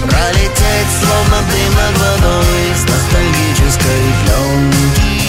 [0.02, 5.24] Пролететь словно дым над водой С ностальгической пленки.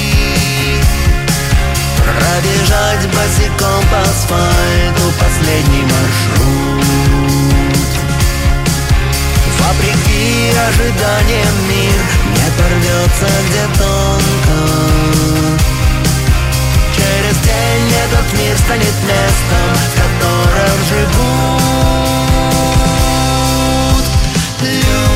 [1.98, 6.86] Пробежать босиком по асфальту Последний маршрут.
[9.60, 12.02] Вопреки ожиданиям мир
[12.36, 14.56] Не порвется где тонко
[18.38, 21.66] мир станет местом В котором живут
[24.62, 25.15] Люди,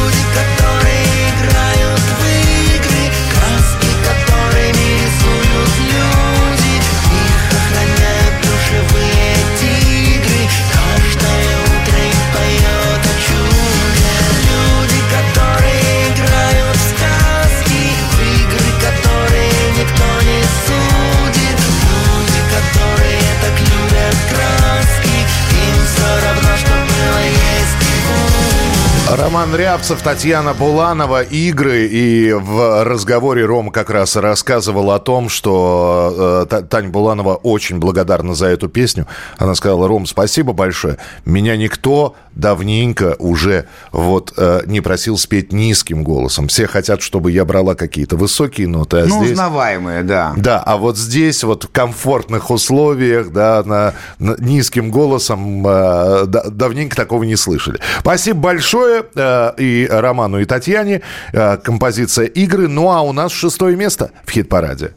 [29.20, 31.88] Роман Рябцев, Татьяна Буланова, игры.
[31.88, 37.80] И в разговоре Рома как раз рассказывал о том, что э, Та- Таня Буланова очень
[37.80, 39.07] благодарна за эту песню.
[39.38, 40.97] Она сказала, Ром, спасибо большое.
[41.26, 46.47] Меня никто давненько уже вот э, не просил спеть низким голосом.
[46.47, 49.32] Все хотят, чтобы я брала какие-то высокие ноты, а Ну, здесь...
[49.34, 50.34] узнаваемые, да.
[50.38, 56.45] Да, а вот здесь вот в комфортных условиях, да, на, на низким голосом э, да-
[56.49, 57.80] давненько такого не слышали.
[57.99, 61.01] Спасибо большое и Роману, и Татьяне.
[61.34, 62.68] Э, композиция игры.
[62.68, 64.91] Ну а у нас шестое место в хит-параде.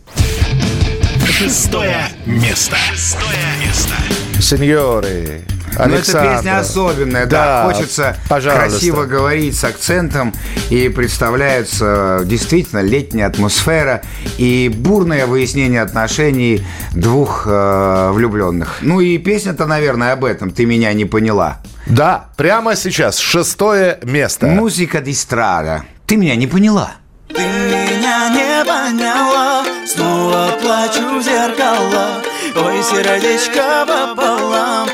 [1.26, 2.76] Шестое место.
[2.92, 3.94] Шестое место.
[4.40, 5.42] Сеньоры,
[5.76, 6.36] Ну, эта Александр.
[6.36, 7.70] песня особенная, да.
[7.70, 8.68] Хочется пожалуйста.
[8.68, 10.32] красиво говорить с акцентом.
[10.70, 14.02] И представляется действительно летняя атмосфера
[14.38, 18.78] и бурное выяснение отношений двух э, влюбленных.
[18.82, 20.50] Ну и песня-то, наверное, об этом.
[20.50, 21.58] Ты меня не поняла.
[21.86, 24.46] Да, прямо сейчас шестое место.
[24.46, 25.84] Музыка дистрада.
[26.06, 26.92] Ты меня не поняла.
[27.28, 32.22] Ты меня не поняла Снова плачу в зеркало
[32.54, 34.88] Ой, сердечко пополам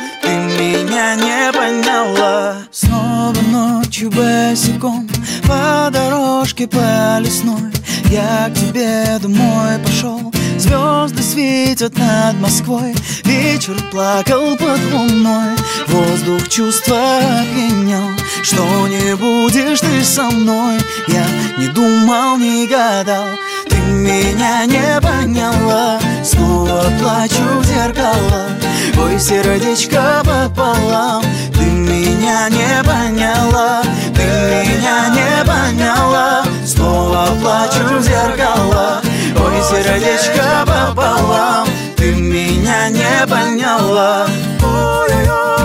[3.98, 5.08] ночью босиком
[5.46, 7.72] По дорожке по лесной
[8.10, 10.32] Я к тебе домой пошел.
[10.56, 12.94] Звезды светят над Москвой.
[13.24, 15.56] Вечер плакал под луной.
[15.88, 18.08] Воздух чувства опьянял
[18.42, 20.78] Что не будешь ты со мной?
[21.08, 21.26] Я
[21.58, 23.26] не думал, не гадал
[23.98, 25.98] меня не поняла.
[26.22, 28.46] Снова плачу в зеркало.
[29.00, 31.22] Ой, сердечко пополам.
[31.54, 33.82] Ты меня не поняла.
[34.14, 36.44] Ты меня не поняла.
[36.64, 39.00] Снова плачу в зеркало.
[39.36, 41.66] Ой, сердечко пополам.
[41.96, 44.26] Ты меня не поняла.
[44.62, 45.57] Ой-ой-ой-ой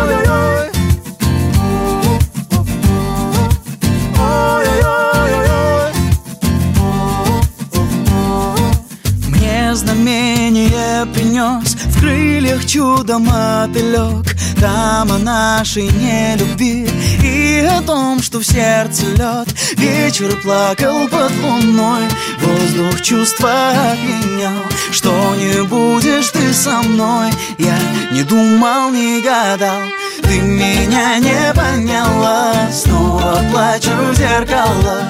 [12.73, 16.89] чудо-мотылек Там о нашей нелюбви
[17.23, 19.47] И о том, что в сердце лед
[19.77, 22.03] Вечер плакал под луной
[22.39, 27.29] Воздух чувства опьянял Что не будешь ты со мной?
[27.59, 27.77] Я
[28.11, 29.81] не думал, не гадал.
[30.23, 32.53] Ты меня не поняла?
[32.71, 35.01] Снова плачу в зеркало.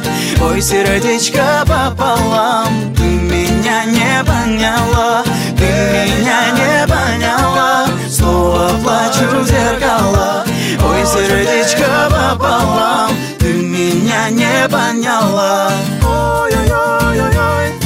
[0.41, 5.24] Ой, сердечко пополам Ты меня не поняла
[5.58, 7.88] Ты меня не поняла.
[8.10, 10.44] Снова плачу в зеркало
[10.86, 13.12] Ой, сердечко пополам.
[13.39, 15.72] Ты меня не поняла.
[16.04, 17.82] Ой-ой-ой-ой-ой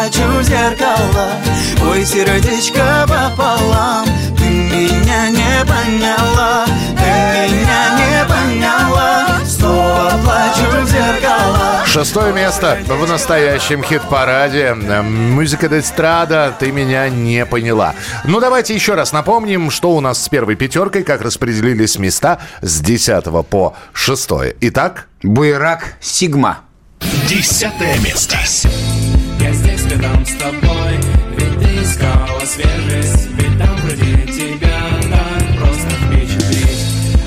[0.00, 1.30] плачу в зеркало
[1.90, 4.06] Ой, сердечко пополам
[4.38, 6.64] Ты меня не поняла
[6.96, 14.74] Ты меня не поняла Снова плачу в зеркало Шестое место в настоящем хит-параде.
[14.74, 17.94] Музыка Дестрада «Ты меня не поняла».
[18.22, 22.80] Ну, давайте еще раз напомним, что у нас с первой пятеркой, как распределились места с
[22.80, 24.30] 10 по 6.
[24.60, 25.08] Итак...
[25.22, 26.60] Буерак Сигма.
[27.28, 28.38] Десятое место.
[28.38, 29.19] Я здесь
[29.90, 31.00] рядом с тобой.
[31.36, 34.78] Ведь ты искала свежесть Ведь там вроде тебя
[35.10, 36.84] так просто впечатлить.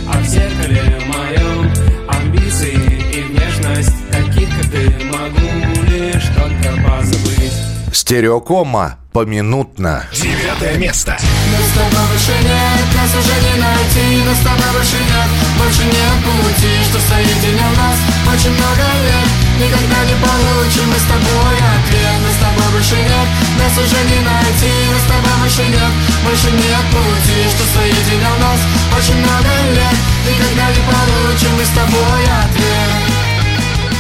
[0.08, 1.74] А в зеркале моем
[2.08, 2.74] Амбиции
[3.14, 7.54] и внешность Таких, как ты, могу лишь только позабыть.
[7.92, 10.04] Стереокома поминутно.
[10.14, 11.12] Девятое место.
[11.12, 15.84] Нас с тобой больше нет, нас уже не найти Нас с тобой больше нет, больше
[15.84, 17.98] нет пути Что соединил нас.
[18.34, 23.28] Очень много лет Никогда не получим мы с тобой ответ Нас с тобой больше нет,
[23.58, 25.92] нас уже не найти Нас с тобой больше нет,
[26.26, 28.60] больше нет пути Что соединил нас
[28.98, 29.98] очень много лет
[30.28, 33.24] Никогда не получим мы с тобой ответ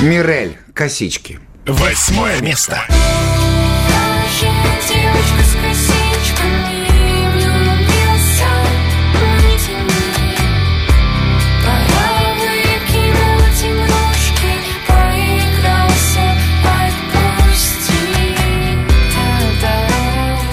[0.01, 0.57] Мирель.
[0.73, 1.39] Косички.
[1.65, 2.83] Восьмое место.
[4.41, 6.02] Девочка с косичками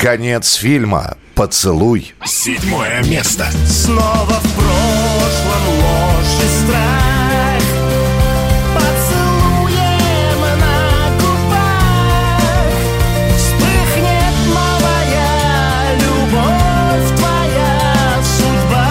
[0.00, 2.14] Конец фильма «Поцелуй».
[2.24, 3.50] Седьмое место.
[3.66, 7.62] Снова в прошлом ложь и страх
[8.74, 10.78] Поцелуем на
[11.20, 12.72] губах
[13.36, 18.88] Вспыхнет новая любовь твоя судьба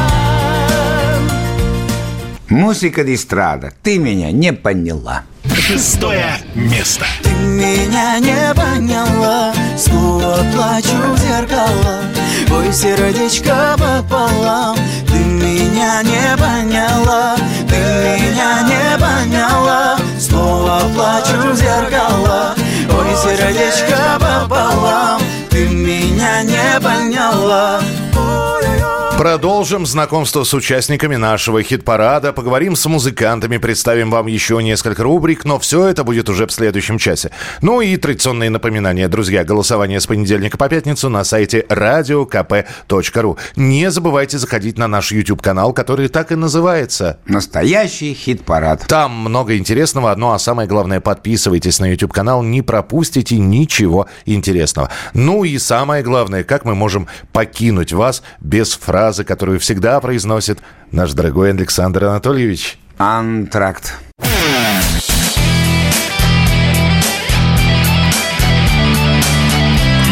[2.49, 3.73] Музыка Дистрада.
[3.81, 5.23] Ты меня не поняла.
[5.59, 7.05] Шестое место.
[7.21, 12.01] Ты меня не поняла Снова плачу в зеркало.
[12.49, 14.77] Ой, сердечко пополам.
[15.07, 17.35] Ты меня не поняла
[17.67, 22.55] Ты меня не поняла Снова плачу в зеркало.
[22.89, 25.21] Ой, сердечко пополам.
[25.49, 27.81] Ты меня не поняла
[28.15, 28.78] Ой-ой-ой
[29.19, 35.59] Продолжим знакомство с участниками нашего хит-парада, поговорим с музыкантами, представим вам еще несколько рубрик, но
[35.59, 37.29] все это будет уже в следующем часе.
[37.61, 43.37] Ну и традиционные напоминания, друзья, голосование с понедельника по пятницу на сайте radiokp.ru.
[43.57, 47.19] Не забывайте заходить на наш YouTube-канал, который так и называется.
[47.25, 48.87] Настоящий хит-парад.
[48.87, 54.89] Там много интересного, ну а самое главное, подписывайтесь на YouTube-канал, не пропустите ничего интересного.
[55.13, 60.59] Ну и самое главное, как мы можем покинуть вас без фразы, которую всегда произносит
[60.91, 62.77] наш дорогой Александр Анатольевич.
[62.97, 63.93] Антракт.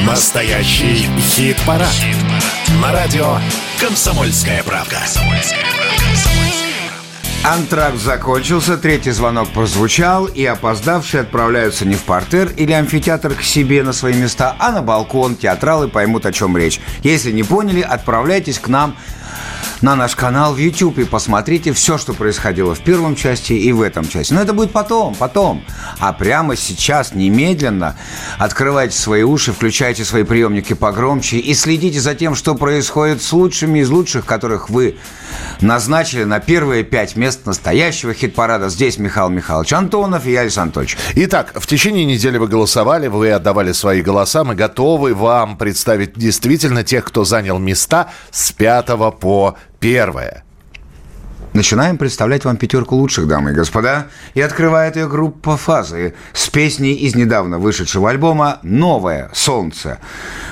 [0.05, 1.93] Настоящий хит-парад.
[2.81, 3.37] На радио
[3.79, 4.97] «Комсомольская правда».
[7.43, 13.83] Антракт закончился, третий звонок прозвучал, и опоздавшие отправляются не в портер или амфитеатр к себе
[13.83, 15.35] на свои места, а на балкон.
[15.35, 16.81] Театралы поймут, о чем речь.
[17.03, 18.97] Если не поняли, отправляйтесь к нам
[19.81, 23.81] на наш канал в YouTube и посмотрите все, что происходило в первом части и в
[23.81, 24.33] этом части.
[24.33, 25.63] Но это будет потом, потом.
[25.99, 27.95] А прямо сейчас, немедленно,
[28.39, 33.79] открывайте свои уши, включайте свои приемники погромче и следите за тем, что происходит с лучшими
[33.79, 34.97] из лучших, которых вы
[35.61, 38.69] назначили на первые пять мест настоящего хит-парада.
[38.69, 40.97] Здесь Михаил Михайлович Антонов и я, Александр Анатольевич.
[41.15, 44.43] Итак, в течение недели вы голосовали, вы отдавали свои голоса.
[44.43, 50.43] Мы готовы вам представить действительно тех, кто занял места с пятого по первое.
[51.53, 54.07] Начинаем представлять вам пятерку лучших, дамы и господа.
[54.35, 59.97] И открывает ее группа «Фазы» с песней из недавно вышедшего альбома «Новое солнце».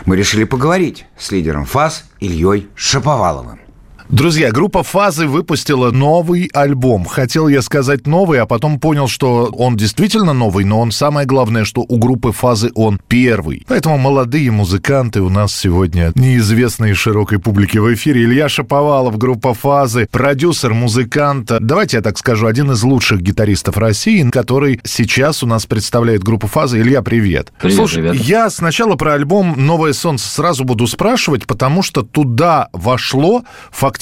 [0.05, 3.64] Мы решили поговорить с лидером «Фаз» Ильей Шаповаловым.
[4.09, 7.05] Друзья, группа «Фазы» выпустила новый альбом.
[7.05, 11.65] Хотел я сказать новый, а потом понял, что он действительно новый, но он самое главное,
[11.65, 13.65] что у группы «Фазы» он первый.
[13.67, 18.25] Поэтому молодые музыканты у нас сегодня неизвестные широкой публике в эфире.
[18.25, 21.51] Илья Шаповалов, группа «Фазы», продюсер, музыкант.
[21.59, 26.45] Давайте я так скажу, один из лучших гитаристов России, который сейчас у нас представляет группу
[26.45, 26.79] «Фазы».
[26.79, 27.51] Илья, привет.
[27.59, 28.17] Привет, Слушай, ребята.
[28.17, 33.94] я сначала про альбом «Новое солнце» сразу буду спрашивать, потому что туда вошло фактически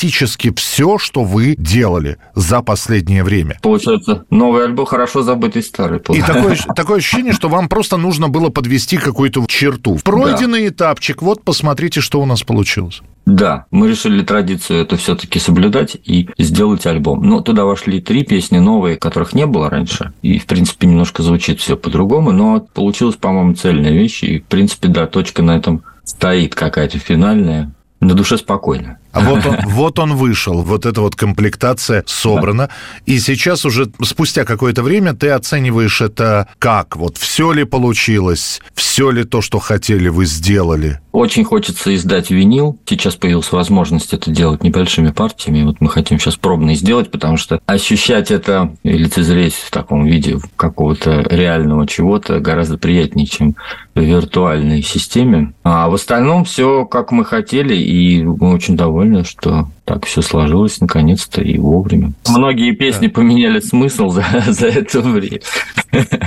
[0.56, 3.58] все, что вы делали за последнее время.
[3.62, 6.00] Получается, новый альбом хорошо забытый старый.
[6.10, 9.98] И такое, такое ощущение, что вам просто нужно было подвести какую-то черту.
[10.04, 13.02] Пройденный этапчик, вот посмотрите, что у нас получилось.
[13.26, 17.24] Да, мы решили традицию эту все-таки соблюдать и сделать альбом.
[17.24, 20.14] Но туда вошли три песни новые, которых не было раньше.
[20.22, 24.24] И, в принципе, немножко звучит все по-другому, но получилась, по-моему, цельная вещь.
[24.24, 27.74] И, в принципе, да, точка на этом стоит какая-то финальная.
[28.02, 28.98] На душе спокойно.
[29.14, 32.70] А вот он, вот он вышел, вот эта вот комплектация собрана.
[33.06, 36.98] И сейчас уже спустя какое-то время ты оцениваешь это как?
[36.98, 38.60] Вот все ли получилось?
[38.74, 41.00] Все ли то, что хотели, вы сделали?
[41.12, 42.80] Очень хочется издать винил.
[42.88, 45.64] Сейчас появилась возможность это делать небольшими партиями.
[45.64, 50.40] Вот мы хотим сейчас пробно сделать, потому что ощущать это и лицезреть в таком виде
[50.56, 53.56] какого-то реального чего-то гораздо приятнее, чем
[53.94, 55.54] в виртуальной системе.
[55.64, 60.80] А в остальном все как мы хотели, и мы очень довольны, что так все сложилось
[60.82, 62.14] наконец-то и вовремя.
[62.28, 65.40] Многие песни поменяли смысл за, за это время.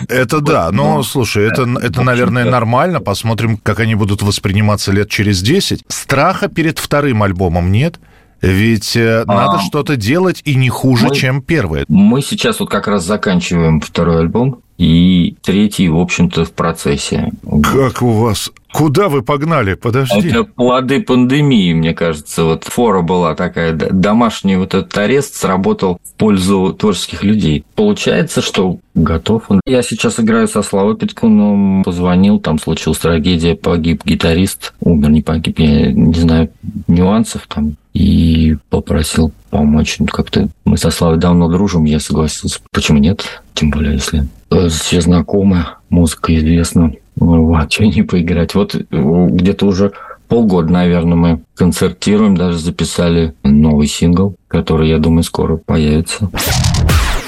[0.08, 3.00] Это да, но слушай, это, это, наверное, нормально.
[3.00, 5.84] Посмотрим, как они будут восприниматься лет через 10.
[5.88, 7.98] Страха перед вторым альбомом нет?
[8.42, 9.60] Ведь э, надо А.
[9.60, 11.84] что-то делать и не хуже, Мы- чем первое.
[11.88, 17.32] Мы сейчас вот как раз заканчиваем второй альбом, и третий, в общем-то, в процессе.
[17.62, 18.50] Как у вас?
[18.76, 19.72] Куда вы погнали?
[19.72, 20.28] Подожди.
[20.28, 22.44] Это плоды пандемии, мне кажется.
[22.44, 27.64] Вот фора была такая, домашний вот этот арест сработал в пользу творческих людей.
[27.74, 29.62] Получается, что готов он.
[29.66, 35.58] Я сейчас играю со Славой Петкуном, позвонил, там случилась трагедия, погиб гитарист, умер, не погиб,
[35.58, 36.50] я не знаю
[36.86, 39.96] нюансов там, и попросил помочь.
[40.00, 42.60] Ну, Как-то мы со Славой давно дружим, я согласился.
[42.72, 43.24] Почему нет?
[43.54, 46.92] Тем более, если э, все знакомы, музыка известна.
[47.16, 48.54] Ну, вот, что не поиграть.
[48.54, 49.92] Вот э, где-то уже
[50.28, 56.30] полгода, наверное, мы концертируем, даже записали новый сингл, который, я думаю, скоро появится.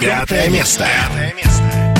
[0.00, 0.84] Пятое место.
[0.84, 1.97] Это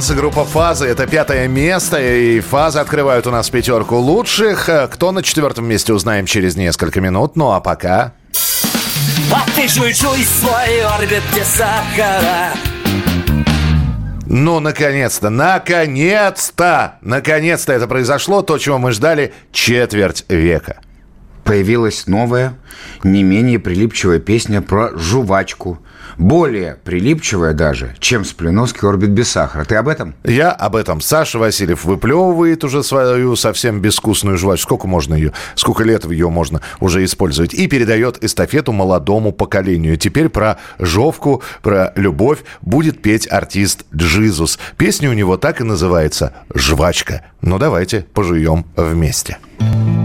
[0.00, 0.86] Новое солнце, группа «Фазы».
[0.86, 4.70] Это пятое место, и «Фазы» открывают у нас пятерку лучших.
[4.70, 7.36] Э, Кто на четвертом месте, узнаем через несколько минут.
[7.36, 8.14] Ну а пока...
[9.30, 12.54] А ты жуй-жуй свой орбит без сахара
[14.24, 20.80] Ну, наконец-то, наконец-то, наконец-то это произошло, то, чего мы ждали четверть века.
[21.50, 22.54] Появилась новая,
[23.02, 25.80] не менее прилипчивая песня про жвачку.
[26.16, 29.64] Более прилипчивая даже, чем Сплиновский «Орбит без сахара».
[29.64, 30.14] Ты об этом?
[30.22, 31.00] Я об этом.
[31.00, 34.62] Саша Васильев выплевывает уже свою совсем безвкусную жвачку.
[34.62, 37.52] Сколько можно ее, сколько лет ее можно уже использовать.
[37.52, 39.96] И передает эстафету молодому поколению.
[39.96, 44.60] Теперь про жовку, про любовь будет петь артист Джизус.
[44.76, 47.22] Песня у него так и называется «Жвачка».
[47.40, 49.38] Ну, давайте пожуем вместе.
[49.58, 49.99] Между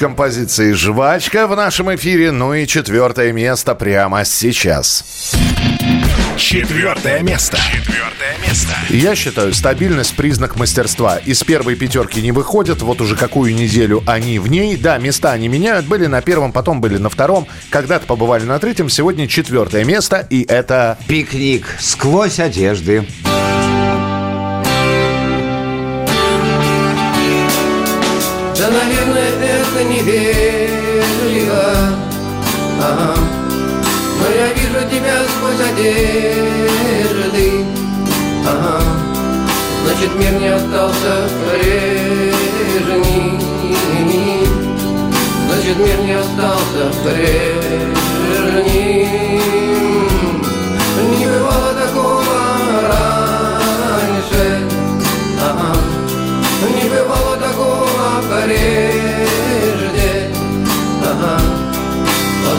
[0.00, 2.30] Композицией «Жвачка» в нашем эфире.
[2.30, 5.34] Ну и четвертое место прямо сейчас.
[6.38, 7.58] Четвертое место.
[7.58, 8.72] Четвертое место.
[8.88, 11.18] Я считаю, стабильность– признак мастерства.
[11.18, 14.78] Из первой пятерки не выходят, вот уже какую неделю они в ней.
[14.78, 17.46] Да, места они меняют, были на первом, потом были на втором.
[17.68, 20.96] Когда-то побывали на третьем, сегодня четвертое место, и это...
[21.08, 23.06] Пикник сквозь одежды.
[23.22, 23.69] Да,
[29.70, 31.62] это невежливо
[32.82, 33.14] Ага.
[34.18, 37.46] Но я вижу тебя сквозь одежды
[38.46, 38.82] Ага.
[39.84, 43.40] Значит, мир не остался прежним
[45.48, 47.90] Значит, мир не остался прежним
[51.18, 52.34] Не бывало такого
[52.88, 54.44] раньше
[55.40, 55.72] Ага.
[56.74, 59.09] Не бывало такого прежде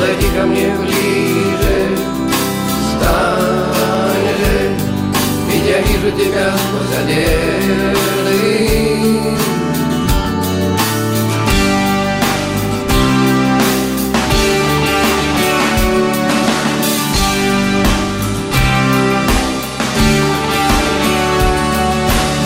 [0.01, 1.95] Подойди ко мне ближе.
[2.89, 4.71] Стань же
[5.47, 8.41] Ведь я вижу тебя сквозь одежды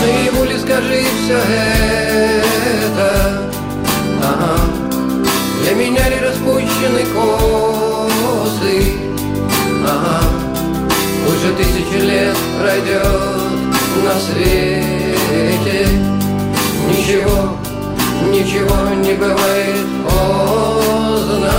[0.02, 1.95] Наяву ли скажи все это
[5.66, 8.94] Для меня ли распущены косы?
[9.84, 10.22] Ага.
[11.28, 13.02] Уже тысячи лет пройдет
[14.04, 15.88] на свете.
[16.88, 17.58] Ничего,
[18.32, 21.56] ничего не бывает поздно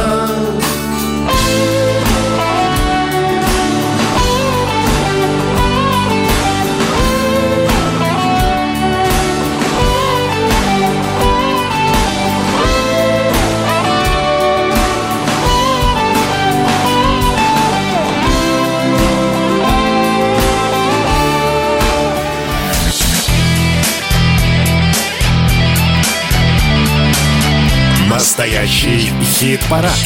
[28.37, 29.97] Настоящий хит-парад.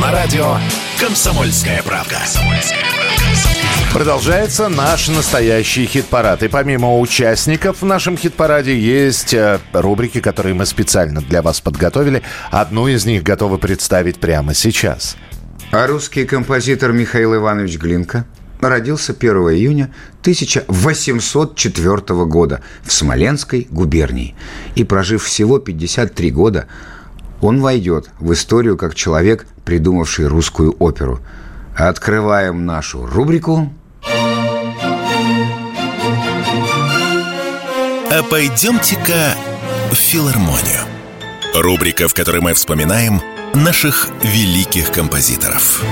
[0.00, 0.56] На радио
[0.98, 2.16] «Комсомольская правда».
[3.92, 6.42] Продолжается наш настоящий хит-парад.
[6.42, 12.22] И помимо участников в нашем хит-параде есть э, рубрики, которые мы специально для вас подготовили.
[12.50, 15.18] Одну из них готовы представить прямо сейчас.
[15.72, 18.24] А русский композитор Михаил Иванович Глинка
[18.62, 19.92] родился 1 июня
[20.22, 24.34] 1804 года в Смоленской губернии.
[24.74, 26.66] И прожив всего 53 года,
[27.42, 31.20] он войдет в историю как человек, придумавший русскую оперу.
[31.76, 33.70] Открываем нашу рубрику
[38.14, 39.34] А пойдемте-ка
[39.90, 40.84] в филармонию.
[41.54, 43.22] Рубрика, в которой мы вспоминаем
[43.54, 45.82] наших великих композиторов.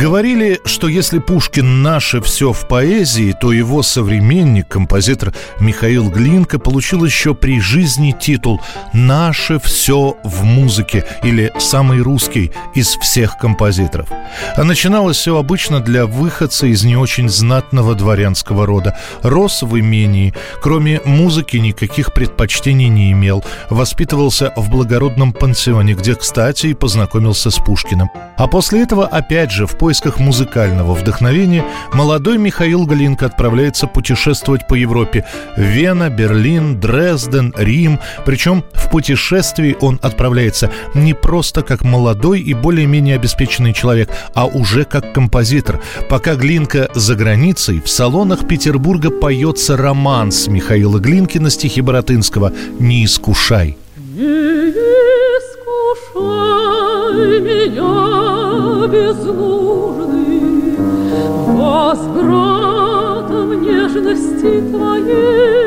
[0.00, 7.04] Говорили, что если Пушкин наше все в поэзии, то его современник, композитор Михаил Глинка, получил
[7.04, 8.62] еще при жизни титул
[8.94, 14.08] «Наше все в музыке» или «Самый русский из всех композиторов».
[14.56, 18.96] А начиналось все обычно для выходца из не очень знатного дворянского рода.
[19.20, 20.32] Рос в имении,
[20.62, 23.44] кроме музыки никаких предпочтений не имел.
[23.68, 28.08] Воспитывался в благородном пансионе, где, кстати, и познакомился с Пушкиным.
[28.38, 34.74] А после этого опять же в поисках музыкального вдохновения молодой Михаил Глинка отправляется путешествовать по
[34.74, 35.26] Европе.
[35.56, 37.98] Вена, Берлин, Дрезден, Рим.
[38.24, 44.84] Причем в путешествии он отправляется не просто как молодой и более-менее обеспеченный человек, а уже
[44.84, 45.80] как композитор.
[46.08, 53.06] Пока Глинка за границей, в салонах Петербурга поется романс Михаила Глинки на стихи Боротынского «Не
[53.06, 53.76] искушай».
[53.96, 54.70] Не
[55.40, 58.39] искушай меня
[58.88, 60.76] безнужный
[61.56, 65.60] Возвратом нежности твоей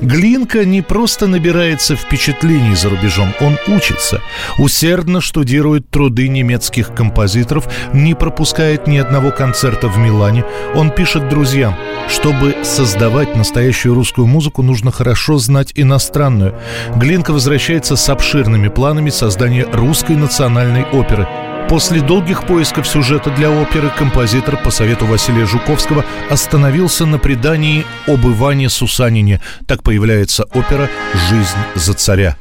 [0.00, 4.22] Глинка не просто набирается впечатлений за рубежом, он учится.
[4.58, 10.44] Усердно штудирует труды немецких композиторов, не пропускает ни одного концерта в Милане.
[10.74, 11.76] Он пишет друзьям,
[12.08, 16.54] чтобы создавать настоящую русскую музыку, нужно хорошо знать иностранную.
[16.96, 21.28] Глинка возвращается с обширными планами создания русской национальной оперы–
[21.70, 28.26] После долгих поисков сюжета для оперы композитор по совету Василия Жуковского остановился на предании об
[28.26, 29.40] Иване Сусанине.
[29.68, 30.90] Так появляется опера
[31.28, 32.36] «Жизнь за царя».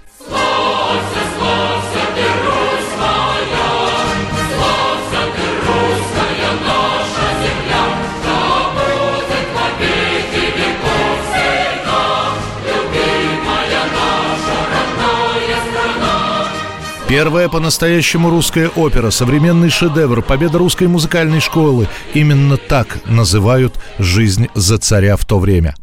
[17.10, 21.88] Первая по-настоящему русская опера, современный шедевр, победа русской музыкальной школы.
[22.14, 25.74] Именно так называют жизнь за царя в то время.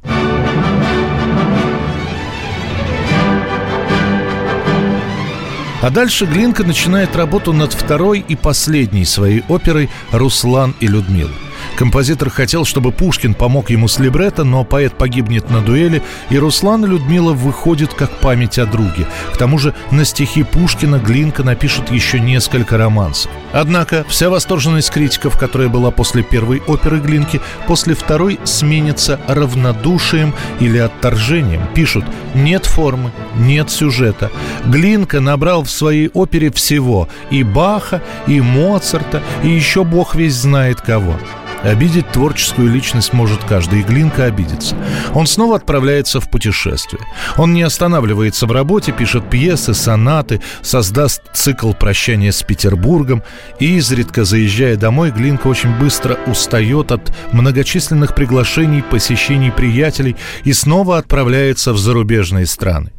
[5.83, 11.33] А дальше Глинка начинает работу над второй и последней своей оперой «Руслан и Людмила».
[11.77, 16.85] Композитор хотел, чтобы Пушкин помог ему с либретто, но поэт погибнет на дуэли, и Руслан
[16.87, 19.07] и Людмила выходят как память о друге.
[19.33, 23.31] К тому же на стихи Пушкина Глинка напишет еще несколько романсов.
[23.53, 30.79] Однако вся восторженность критиков, которая была после первой оперы Глинки, после второй сменится равнодушием или
[30.79, 31.69] отторжением.
[31.75, 34.31] Пишут «нет формы, нет сюжета».
[34.65, 40.81] Глинка набрал в своей опере всего– и Баха, и Моцарта, и еще бог весь знает
[40.81, 41.17] кого.
[41.63, 44.77] Обидеть творческую личность может каждый, и Глинка обидится.
[45.15, 47.03] Он снова отправляется в путешествие.
[47.37, 53.23] Он не останавливается в работе, пишет пьесы, сонаты, создаст цикл прощания с Петербургом.
[53.59, 60.99] И изредка, заезжая домой, Глинка очень быстро устает от многочисленных приглашений, посещений приятелей и снова
[60.99, 62.93] отправляется в зарубежные страны.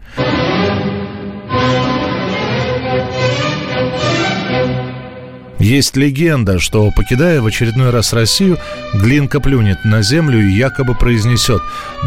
[5.68, 8.58] Есть легенда, что, покидая в очередной раз Россию,
[8.94, 11.62] Глинка плюнет на землю и якобы произнесет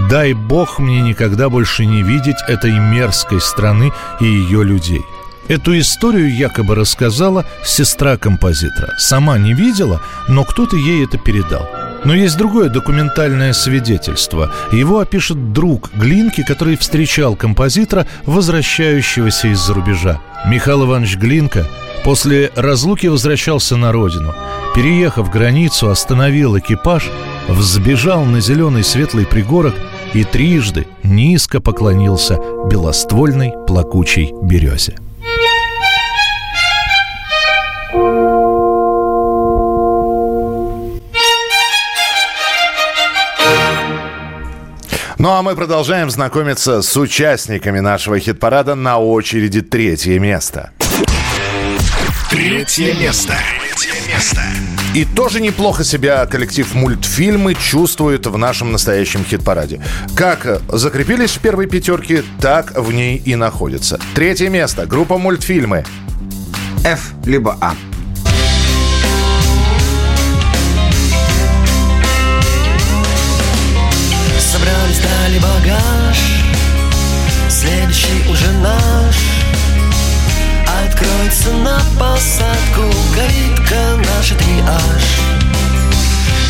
[0.08, 5.02] «Дай Бог мне никогда больше не видеть этой мерзкой страны и ее людей».
[5.48, 8.94] Эту историю якобы рассказала сестра композитора.
[8.96, 11.68] Сама не видела, но кто-то ей это передал.
[12.04, 14.50] Но есть другое документальное свидетельство.
[14.72, 20.20] Его опишет друг Глинки, который встречал композитора, возвращающегося из-за рубежа.
[20.46, 21.66] Михаил Иванович Глинка
[22.04, 24.34] после разлуки возвращался на родину.
[24.74, 27.10] Переехав границу, остановил экипаж,
[27.48, 29.74] взбежал на зеленый светлый пригорок
[30.14, 32.38] и трижды низко поклонился
[32.70, 34.94] белоствольной плакучей березе.
[45.20, 50.70] Ну а мы продолжаем знакомиться с участниками нашего хит-парада на очереди третье место.
[52.30, 53.34] Третье место.
[53.60, 54.40] Третье место.
[54.94, 59.82] И тоже неплохо себя коллектив мультфильмы чувствует в нашем настоящем хит-параде.
[60.16, 64.00] Как закрепились в первой пятерке, так в ней и находятся.
[64.14, 64.86] Третье место.
[64.86, 65.84] Группа мультфильмы.
[66.82, 67.74] F либо А.
[81.40, 82.82] Откроется на посадку
[83.14, 85.02] Калитка наша триаж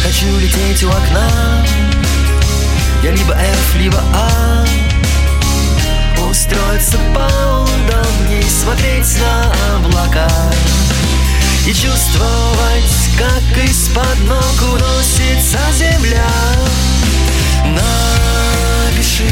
[0.03, 1.65] Хочу лететь у окна
[3.05, 4.65] Я либо F, либо А
[6.29, 10.29] Устроиться поудобней Смотреть на облака.
[11.67, 16.27] И чувствовать, как из-под ног уносится земля.
[17.65, 19.31] Напиши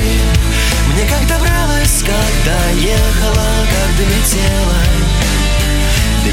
[0.93, 5.08] мне, как добралась, когда ехала, как долетела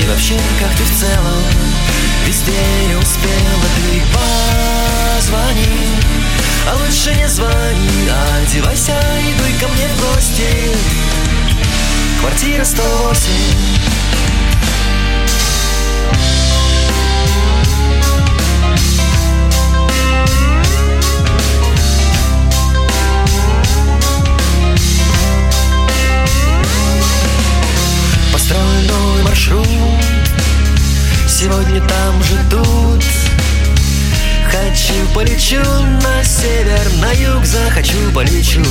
[0.06, 1.44] и вообще, как ты в целом?
[2.26, 2.52] Везде
[2.88, 4.02] не успела ты
[5.18, 5.68] позвони.
[6.68, 8.10] А лучше не звони,
[8.44, 10.76] одевайся и дуй ко мне в гости.
[12.20, 13.32] Квартира 108
[28.32, 29.05] Построю новый
[29.36, 29.68] маршрут
[31.28, 33.04] Сегодня там же тут.
[34.50, 35.62] Хочу полечу
[36.04, 38.64] на север, на юг захочу полечу.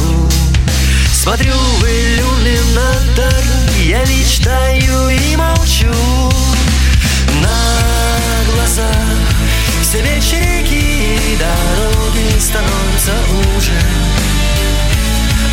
[1.12, 3.44] Смотрю в иллюминатор,
[3.84, 5.92] я мечтаю и молчу.
[7.42, 9.18] На глазах
[9.82, 13.12] все вечерики и дороги становятся
[13.58, 14.23] уже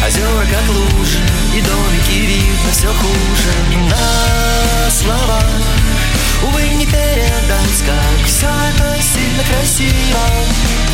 [0.05, 1.19] Озера как лужи
[1.53, 3.51] и домики видно все хуже.
[3.89, 5.45] На словах,
[6.43, 10.90] увы, не передать, как все это сильно красиво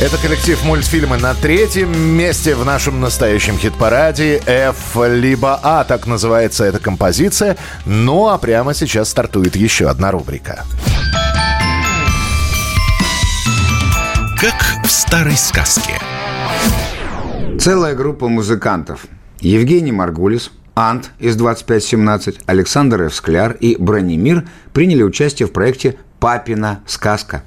[0.00, 6.64] Это коллектив мультфильмы на третьем месте в нашем настоящем хит-параде F либо А, так называется
[6.64, 7.58] эта композиция.
[7.84, 10.64] Ну а прямо сейчас стартует еще одна рубрика.
[14.40, 16.00] Как в старой сказке.
[17.60, 19.04] Целая группа музыкантов.
[19.40, 23.14] Евгений Маргулис, Ант из 2517, Александр Ф.
[23.14, 27.42] Скляр и Бронимир приняли участие в проекте «Папина сказка».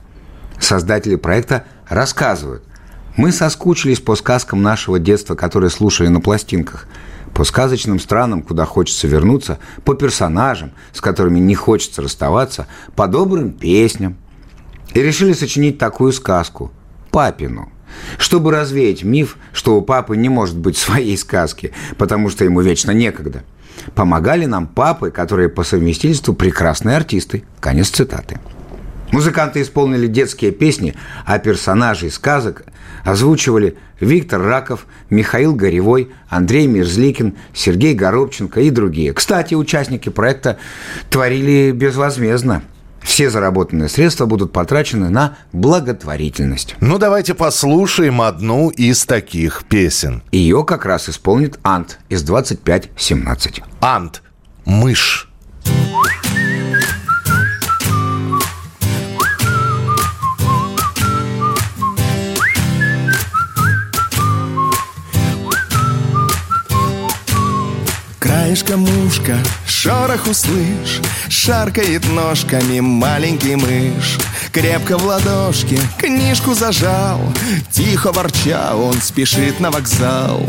[0.60, 2.64] Создатели проекта рассказывают.
[3.16, 6.88] Мы соскучились по сказкам нашего детства, которые слушали на пластинках.
[7.34, 13.52] По сказочным странам, куда хочется вернуться, по персонажам, с которыми не хочется расставаться, по добрым
[13.52, 14.18] песням.
[14.94, 16.72] И решили сочинить такую сказку–
[17.12, 17.72] «Папину».
[18.18, 22.92] Чтобы развеять миф, что у папы не может быть своей сказки, потому что ему вечно
[22.92, 23.44] некогда.
[23.96, 27.44] Помогали нам папы, которые по совместительству прекрасные артисты.
[27.60, 28.40] Конец цитаты.
[29.14, 30.96] Музыканты исполнили детские песни,
[31.28, 32.64] а персонажей сказок
[33.06, 39.14] озвучивали Виктор Раков, Михаил Горевой, Андрей Мерзликин, Сергей Горобченко и другие.
[39.14, 40.58] Кстати, участники проекта
[41.12, 42.64] творили безвозмездно.
[43.04, 46.76] Все заработанные средства будут потрачены на благотворительность.
[46.80, 50.24] Ну, давайте послушаем одну из таких песен.
[50.32, 53.62] Ее как раз исполнит Ант из 2517.
[53.80, 54.24] Ант.
[54.66, 55.33] Мышь.
[68.54, 74.20] Краешком ушка, шорох услышь Шаркает ножками маленький мышь.
[74.52, 77.20] Крепко в ладошке книжку зажал
[77.72, 80.48] Тихо ворча он спешит на вокзал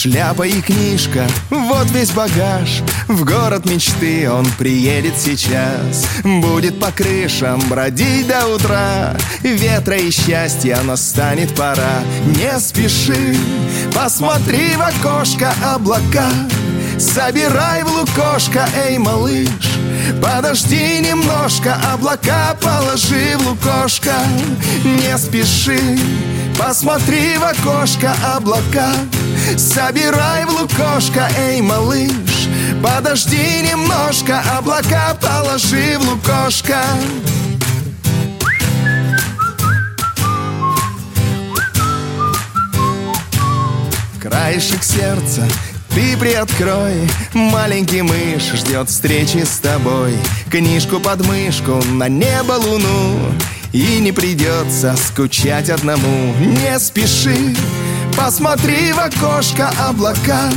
[0.00, 2.82] Шляпа и книжка, вот весь багаж.
[3.08, 6.06] В город мечты он приедет сейчас.
[6.22, 9.16] Будет по крышам бродить до утра.
[9.42, 12.04] Ветра и счастья настанет пора.
[12.26, 13.36] Не спеши,
[13.92, 16.30] посмотри в окошко облака.
[16.96, 19.48] Собирай в лукошко, эй, малыш
[20.22, 24.14] Подожди немножко, облака положи в лукошко.
[24.84, 25.80] Не спеши,
[26.58, 28.92] посмотри в окошко облака.
[29.56, 32.48] Собирай в лукошко, эй, малыш.
[32.82, 36.82] Подожди немножко, облака положи в лукошко.
[44.20, 45.46] Краешек сердца
[45.94, 47.08] ты приоткрой.
[47.34, 50.16] Маленький мышь ждет встречи с тобой.
[50.50, 53.32] Книжку под мышку на небо луну
[53.72, 56.34] И не придется скучать одному.
[56.40, 57.54] Не спеши,
[58.16, 60.50] посмотри в окошко облака.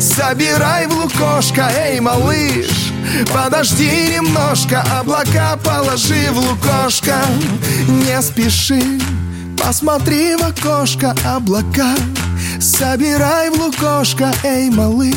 [0.00, 2.92] Собирай в лукошко, эй, малыш
[3.32, 7.16] Подожди немножко, облака положи в лукошко.
[7.88, 8.82] Не спеши,
[9.56, 11.94] посмотри в окошко облака.
[12.60, 15.14] Собирай в лукошко, эй, малыш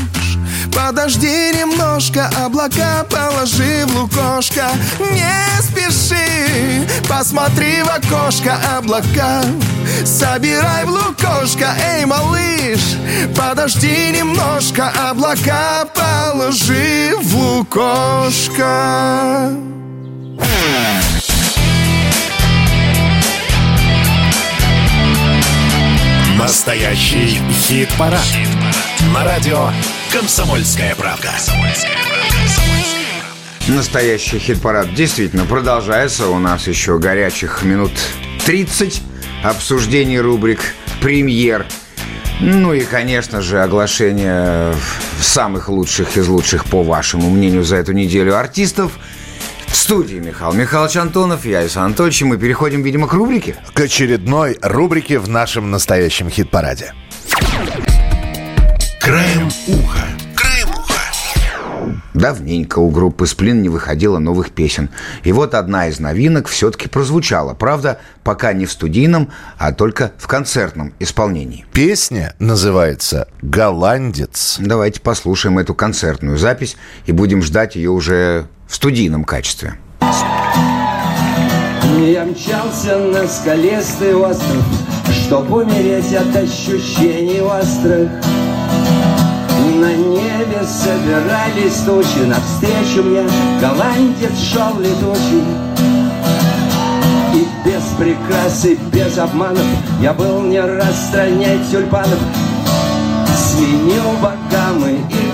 [0.72, 4.70] Подожди немножко, облака положи в лукошко.
[5.00, 9.44] Не спеши, посмотри в окошко облака.
[10.06, 12.98] Собирай в лукошко, эй, малыш.
[13.36, 18.74] Подожди немножко, облака положи в лукошко.
[26.38, 28.20] Настоящий хит-парад.
[29.14, 29.70] На радио
[30.14, 31.32] «Комсомольская правда».
[33.68, 36.28] Настоящий хит-парад действительно продолжается.
[36.28, 37.92] У нас еще горячих минут
[38.46, 39.02] 30
[39.44, 40.60] обсуждений рубрик
[41.02, 41.66] «Премьер».
[42.40, 44.76] Ну и, конечно же, оглашение
[45.20, 48.92] самых лучших из лучших, по вашему мнению, за эту неделю артистов–
[49.74, 52.22] в студии Михаил Михайлович Антонов, я Иса Анатольевич.
[52.22, 53.56] Мы переходим, видимо, к рубрике.
[53.74, 56.94] К очередной рубрике в нашем настоящем хит-параде.
[59.04, 60.08] Краем уха.
[62.14, 64.92] Давненько у группы «Сплин» не выходило новых песен.
[65.24, 67.54] И вот одна из новинок все-таки прозвучала.
[67.54, 71.66] Правда, пока не в студийном, а только в концертном исполнении.
[71.74, 74.56] Песня называется «Голландец».
[74.60, 79.74] Давайте послушаем эту концертную запись и будем ждать ее уже в студийном качестве.
[82.00, 84.64] Я мчался на скалистый остров,
[85.26, 88.10] Чтоб умереть от ощущений острых.
[89.84, 93.28] На небе собирались тучи, Навстречу мне
[93.60, 95.44] голландец шел летучий.
[97.34, 99.66] И без прикрас и без обманов
[100.00, 102.20] Я был не раз страннее тюльпанов
[103.36, 104.63] Сменил богамы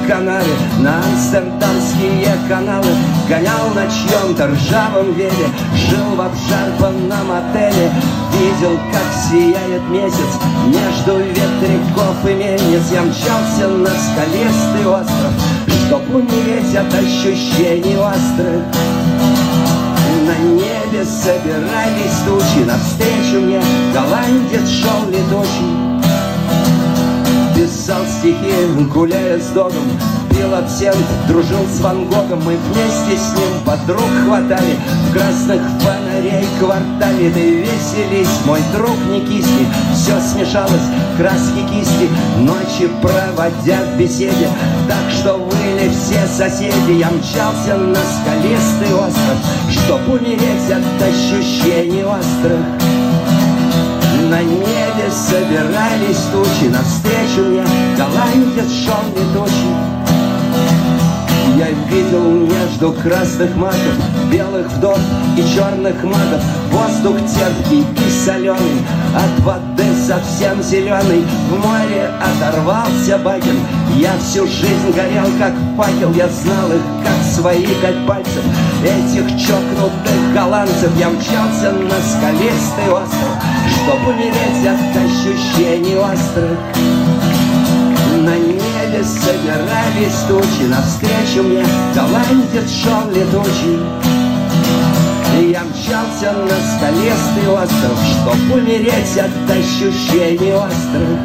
[0.10, 0.46] и канары
[0.80, 2.88] На амстердамские каналы
[3.28, 7.92] Гонял на чьем-то ржавом веле Жил в обшарпанном отеле
[8.34, 10.32] Видел, как сияет месяц
[10.68, 12.92] Между ветряков и мельниц.
[12.92, 15.34] Я мчался на скалистый остров
[15.86, 18.64] Чтоб умереть от ощущений острых.
[20.26, 23.62] На небе собирались тучи Навстречу мне
[23.94, 25.89] голландец шел летучий
[27.60, 28.54] Писал стихи,
[28.90, 29.84] гуляя с догом.
[30.30, 30.96] Пил абсент,
[31.28, 34.78] дружил с Ван Гогом Мы вместе с ним подруг хватали.
[35.10, 40.88] В красных фонарей квартале и веселись, мой друг не кисни Все смешалось,
[41.18, 42.08] краски кисти
[42.38, 44.48] Ночи проводя в беседе.
[44.88, 49.38] Так что выли все соседи Я мчался на скалистый остров
[49.70, 52.99] Чтоб умереть от ощущений острых
[54.30, 57.66] на небе собирались тучи Навстречу мне
[57.98, 61.09] голландец шел летучий
[61.60, 64.98] Я видел между красных маков Белых вдов
[65.36, 66.42] и черных магов
[66.72, 68.80] Воздух терпкий и соленый
[69.14, 71.26] От воды совсем зеленый.
[71.50, 73.56] В море оторвался багер
[73.98, 76.14] Я всю жизнь горел как факел.
[76.14, 78.46] Я знал их как свои пять пальцев.
[78.82, 83.36] Этих чокнутых голландцев Я мчался на скалистый остров
[83.84, 86.58] Чтоб умереть от ощущений острых.
[88.24, 88.69] На небе
[89.04, 91.66] собирались тучи Навстречу мне
[91.96, 93.80] голландец шел летучий
[95.42, 101.20] я мчался на скалистый остров Чтоб умереть от ощущений острых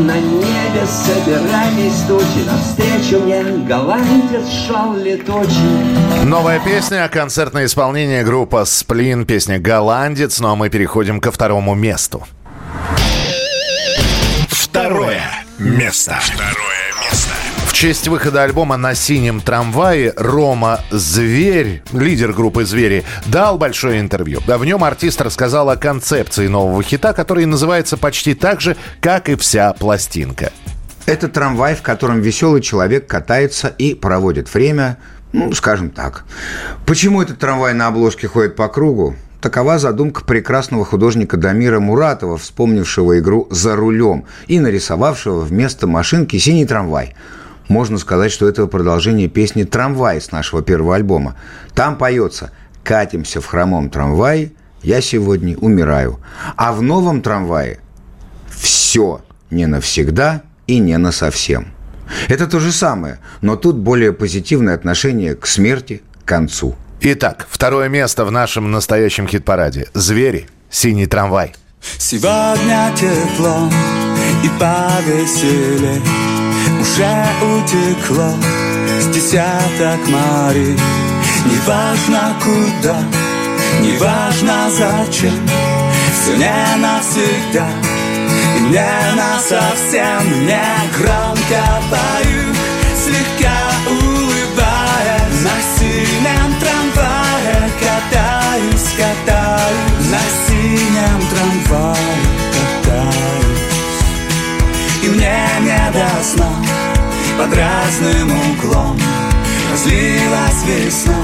[0.00, 9.24] На небе собирались тучи Навстречу мне голландец шел летучий Новая песня, концертное исполнение группа «Сплин»,
[9.24, 10.38] песня «Голландец».
[10.40, 12.26] Ну а мы переходим ко второму месту.
[14.48, 16.18] Второе место.
[16.20, 17.34] Второе место.
[17.66, 24.40] В честь выхода альбома «На синем трамвае» Рома Зверь, лидер группы «Звери», дал большое интервью.
[24.46, 29.36] В нем артист рассказал о концепции нового хита, который называется почти так же, как и
[29.36, 30.52] вся пластинка.
[31.06, 34.98] Это трамвай, в котором веселый человек катается и проводит время,
[35.32, 36.24] ну, скажем так.
[36.86, 39.16] Почему этот трамвай на обложке ходит по кругу?
[39.40, 46.66] Такова задумка прекрасного художника Дамира Муратова, вспомнившего игру «За рулем» и нарисовавшего вместо машинки синий
[46.66, 47.14] трамвай.
[47.68, 51.36] Можно сказать, что это продолжение песни «Трамвай» с нашего первого альбома.
[51.72, 52.50] Там поется
[52.82, 54.52] «Катимся в хромом трамвае,
[54.82, 56.18] я сегодня умираю».
[56.56, 57.78] А в новом трамвае
[58.48, 59.20] все
[59.50, 61.68] не навсегда и не на совсем.
[62.26, 66.74] Это то же самое, но тут более позитивное отношение к смерти, к концу.
[67.00, 69.86] Итак, второе место в нашем настоящем хит-параде.
[69.94, 70.48] «Звери.
[70.70, 71.54] Синий трамвай».
[71.80, 73.70] Сегодня тепло
[74.42, 76.02] и повеселее
[76.80, 78.34] Уже утекло
[79.00, 80.76] с десяток морей
[81.46, 82.96] Неважно куда,
[83.80, 85.48] неважно зачем
[86.12, 87.68] Все не навсегда
[88.56, 90.60] и не на совсем Не
[90.98, 92.17] громко пою,
[101.38, 102.18] трамвае
[102.54, 104.02] катаюсь
[105.04, 106.50] И мне не до сна
[107.38, 108.98] под разным углом
[109.70, 111.14] Разлилась весна.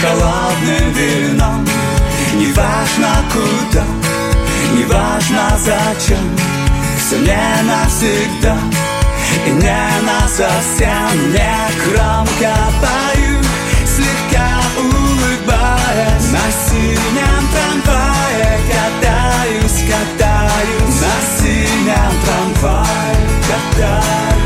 [0.00, 1.66] Холодным вином
[2.34, 3.84] Неважно куда,
[4.76, 6.36] неважно зачем
[6.98, 8.56] Все не навсегда.
[9.46, 13.33] И не на совсем Не громко пою,
[15.94, 21.00] улыбаясь На синем трамвае катаюсь, катаюсь.
[21.00, 23.16] На синем трамвае
[23.48, 24.43] катаюсь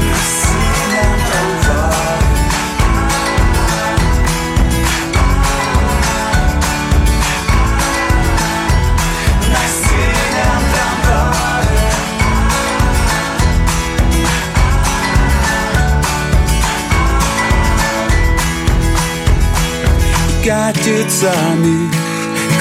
[20.49, 21.91] Катится мир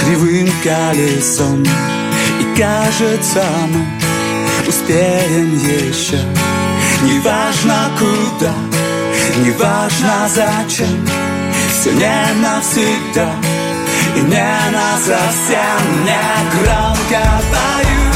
[0.01, 6.19] кривым колесом И кажется мы успеем еще.
[7.03, 8.51] Неважно куда,
[9.37, 11.07] неважно зачем.
[11.79, 13.31] Все не навсегда
[14.17, 16.03] и не на совсем.
[16.03, 18.11] Не громко пою,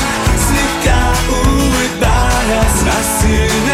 [0.49, 3.70] слегка улыбаясь На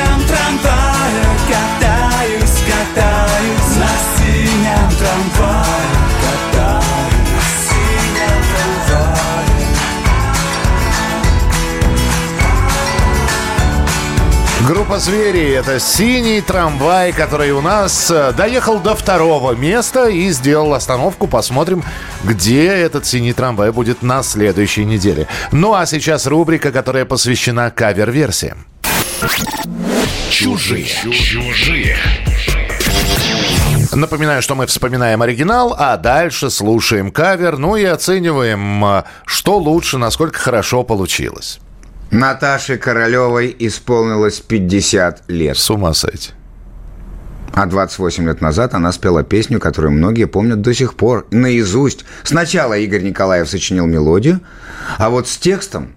[14.99, 21.27] «Звери»— это синий трамвай, который у нас э, доехал до второго места и сделал остановку.
[21.27, 21.83] Посмотрим,
[22.23, 25.27] где этот синий трамвай будет на следующей неделе.
[25.51, 28.65] Ну а сейчас рубрика, которая посвящена кавер-версиям.
[30.31, 30.85] Чужие.
[30.85, 31.97] Чужие.
[33.93, 39.99] Напоминаю, что мы вспоминаем оригинал, а дальше слушаем кавер, ну и оцениваем, э, что лучше,
[39.99, 41.59] насколько хорошо получилось.
[42.11, 45.57] Наташе Королевой исполнилось 50 лет.
[45.57, 46.31] С ума сойти.
[47.53, 52.05] А 28 лет назад она спела песню, которую многие помнят до сих пор, наизусть.
[52.23, 54.41] Сначала Игорь Николаев сочинил мелодию,
[54.97, 55.95] а вот с текстом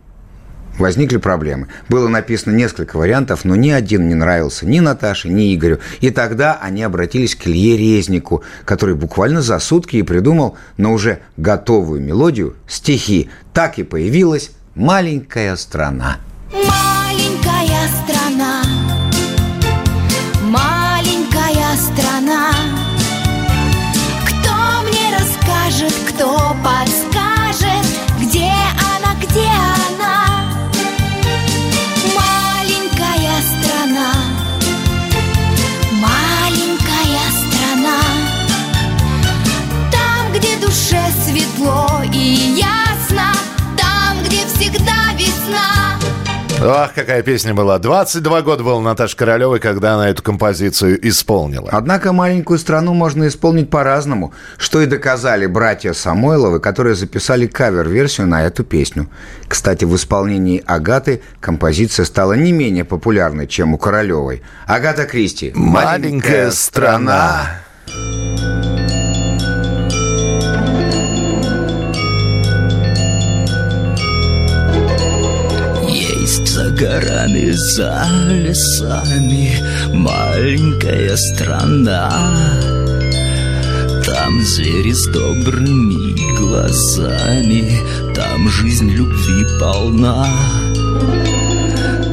[0.78, 1.68] возникли проблемы.
[1.88, 5.78] Было написано несколько вариантов, но ни один не нравился ни Наташе, ни Игорю.
[6.00, 11.20] И тогда они обратились к Илье Резнику, который буквально за сутки и придумал на уже
[11.36, 13.28] готовую мелодию стихи.
[13.52, 16.18] Так и появилась «Маленькая страна».
[16.52, 16.99] Маленькая
[46.62, 47.78] Ах, какая песня была.
[47.78, 51.70] 22 года было Наташа Королевой, когда она эту композицию исполнила.
[51.72, 58.44] Однако маленькую страну можно исполнить по-разному, что и доказали братья Самойловы, которые записали кавер-версию на
[58.44, 59.08] эту песню.
[59.48, 64.42] Кстати, в исполнении Агаты композиция стала не менее популярной, чем у Королевой.
[64.66, 65.52] Агата Кристи.
[65.54, 67.62] «Маленькая страна».
[67.86, 68.89] Есть
[76.80, 79.52] горами, за лесами
[79.92, 82.10] Маленькая страна.
[84.04, 87.80] Там звери с добрыми глазами
[88.14, 90.26] Там жизнь любви полна.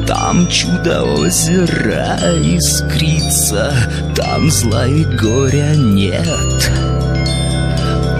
[0.05, 3.73] Там чудо озера искрится
[4.15, 6.71] Там зла и горя нет.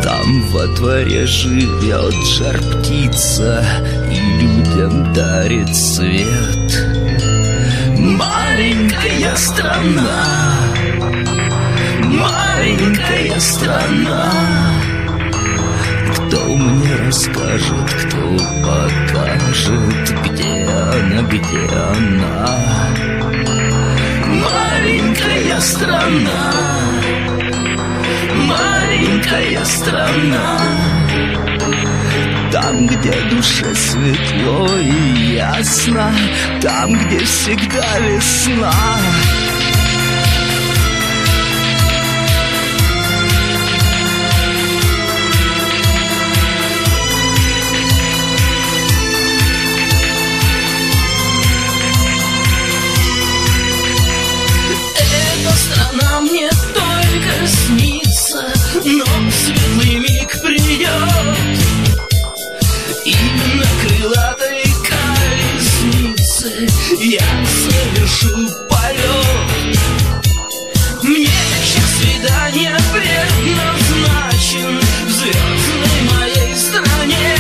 [0.02, 3.66] Там во дворе живет жар птица
[4.12, 6.88] И людям дарит свет
[7.98, 10.26] Маленькая страна
[12.04, 14.32] Маленькая страна
[16.14, 22.68] Кто мне расскажет, кто покажет, где она, где она?
[24.28, 26.54] Маленькая страна,
[28.48, 31.47] маленькая страна.
[32.60, 36.12] Там, где душе светло и ясно,
[36.60, 38.74] там, где всегда весна.
[67.00, 69.78] Я совершу полет.
[71.04, 71.28] Мне
[71.64, 77.38] час свидания предназначен в звездной моей стране.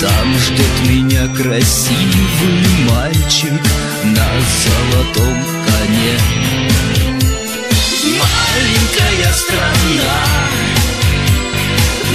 [0.00, 3.60] Там ждет меня красивый мальчик
[4.04, 4.28] на
[4.62, 5.36] золотом
[5.66, 6.18] коне.
[8.04, 10.18] Маленькая страна,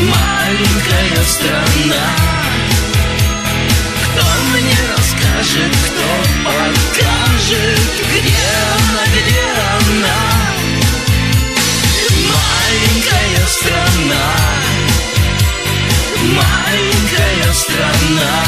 [0.07, 2.31] маленькая страна.
[4.13, 5.00] Кто мне
[5.31, 6.09] расскажет, кто
[6.43, 7.79] покажет,
[8.11, 8.43] где
[8.77, 9.43] она, где
[9.77, 10.21] она?
[12.27, 14.25] Маленькая страна,
[16.23, 18.43] маленькая страна.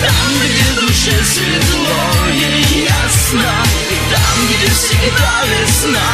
[0.00, 2.02] Там, где душе светло
[2.32, 3.52] и ясно,
[4.10, 6.10] там, где всегда весна.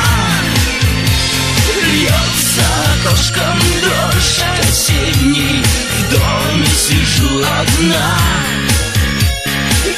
[1.90, 2.66] Льется
[3.06, 8.67] окошком дождь осенний, в доме сижу одна.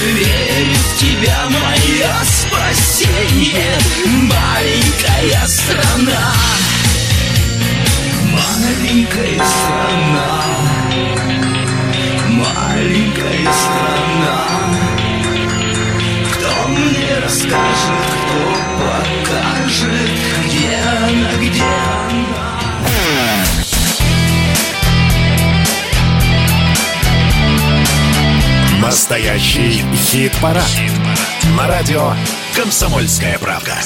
[0.00, 3.78] Верю в тебя, мое спасение,
[4.22, 6.32] маленькая страна.
[8.32, 10.42] Маленькая страна,
[12.30, 14.38] маленькая страна.
[16.32, 18.40] Кто мне расскажет, кто
[18.80, 20.10] покажет,
[20.46, 23.59] где она, где она?
[28.90, 30.68] Настоящий хит-парад.
[31.56, 32.10] На радио
[32.56, 33.76] «Комсомольская правда».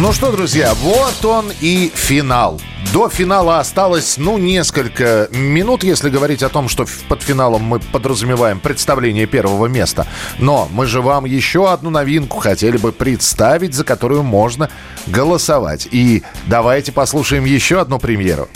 [0.00, 2.60] Ну что, друзья, вот он и финал.
[2.92, 8.58] До финала осталось, ну, несколько минут, если говорить о том, что под финалом мы подразумеваем
[8.58, 10.08] представление первого места.
[10.40, 14.68] Но мы же вам еще одну новинку хотели бы представить, за которую можно
[15.06, 15.86] голосовать.
[15.92, 18.48] И давайте послушаем еще одну премьеру.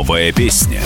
[0.00, 0.80] Новая песня.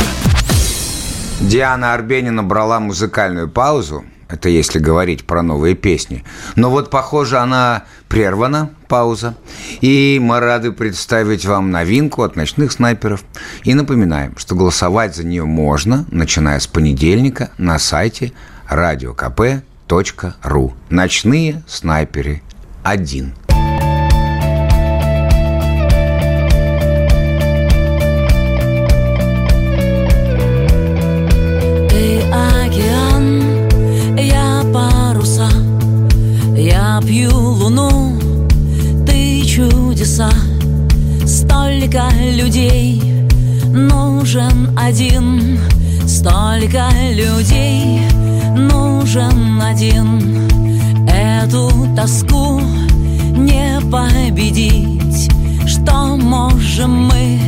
[1.40, 4.04] Диана Арбенина брала музыкальную паузу.
[4.28, 6.24] Это если говорить про новые песни.
[6.56, 9.36] Но вот, похоже, она прервана, пауза.
[9.80, 13.22] И мы рады представить вам новинку от ночных снайперов.
[13.62, 18.32] И напоминаем, что голосовать за нее можно, начиная с понедельника на сайте
[18.68, 20.72] radiokp.ru.
[20.90, 22.42] Ночные снайперы
[22.82, 23.32] 1.
[41.94, 43.00] Столько людей,
[43.68, 45.60] нужен один,
[46.08, 48.00] столько людей,
[48.56, 50.48] нужен один.
[51.06, 52.60] Эту тоску
[53.36, 55.30] не победить.
[55.68, 57.38] Что можем мы,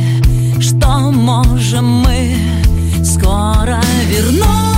[0.61, 2.37] что можем мы?
[3.03, 4.76] Скоро вернусь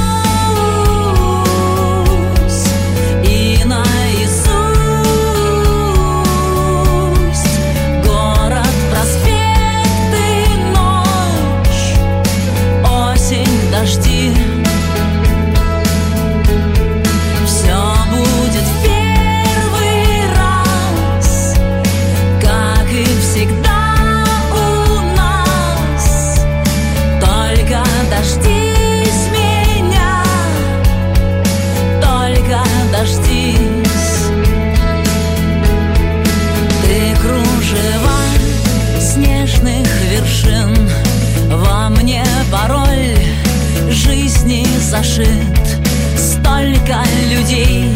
[45.20, 45.80] зашит.
[46.18, 47.96] Столько людей,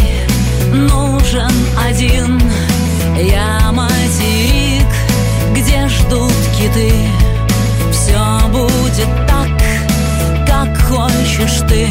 [0.71, 1.51] нужен
[1.85, 2.41] один.
[3.17, 4.87] Я материк,
[5.55, 6.91] где ждут киты.
[7.91, 9.49] Все будет так,
[10.47, 11.87] как хочешь ты.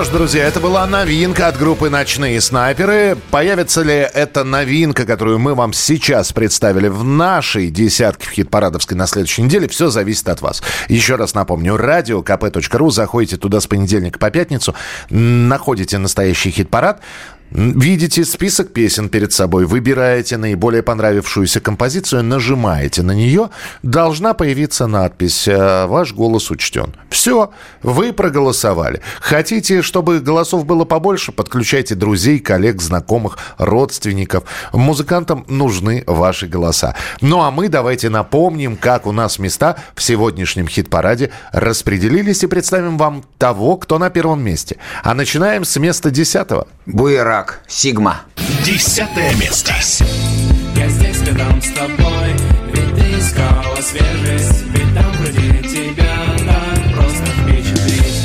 [0.00, 3.18] Что ж, друзья, это была новинка от группы «Ночные снайперы».
[3.30, 9.06] Появится ли эта новинка, которую мы вам сейчас представили в нашей десятке в хит-парадовской на
[9.06, 10.62] следующей неделе, все зависит от вас.
[10.88, 14.74] Еще раз напомню, радио kp.ru, заходите туда с понедельника по пятницу,
[15.10, 17.02] находите настоящий хит-парад,
[17.50, 23.50] Видите список песен перед собой, выбираете наиболее понравившуюся композицию, нажимаете на нее,
[23.82, 26.94] должна появиться надпись «Э, «Ваш голос учтен».
[27.08, 27.50] Все,
[27.82, 29.00] вы проголосовали.
[29.20, 34.44] Хотите, чтобы голосов было побольше, подключайте друзей, коллег, знакомых, родственников.
[34.72, 36.94] Музыкантам нужны ваши голоса.
[37.20, 42.96] Ну а мы давайте напомним, как у нас места в сегодняшнем хит-параде распределились и представим
[42.96, 44.76] вам того, кто на первом месте.
[45.02, 46.68] А начинаем с места десятого.
[47.40, 48.20] Буерак, Сигма.
[48.64, 49.72] Десятое место.
[50.76, 52.34] Я здесь рядом с тобой
[52.72, 58.22] Ведь ты искала свежесть Ведь там вроде тебя так просто впечатлить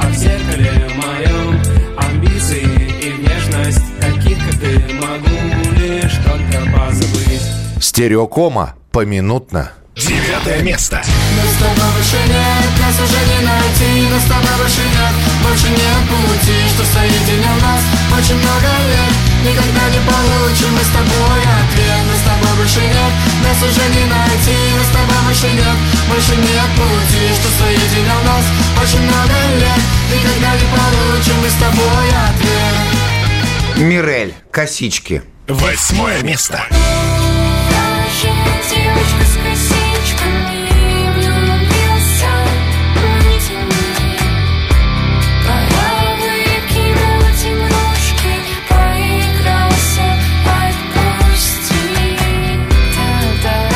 [0.00, 1.62] А в зеркале моем
[1.96, 2.62] Амбиции
[3.02, 7.42] и внешность Каких, как ты, могу лишь только позабыть
[7.80, 9.72] Стереокома поминутно.
[9.94, 11.02] Девятое место.
[11.04, 15.14] С тобой больше нет, нас уже не найти с тобой больше нет,
[15.44, 17.82] больше нет пути Что соединил нас
[18.16, 19.12] очень много лет
[19.44, 23.12] Никогда не получим мы с тобой ответ с тобой больше нет,
[23.44, 25.76] нас уже не найти с тобой больше нет,
[26.08, 28.44] больше нет пути Что соединил нас
[28.80, 35.20] очень много лет Никогда не получим мы с тобой ответ Мирель, косички.
[35.46, 36.64] Восьмое место.
[36.72, 37.05] Девочка с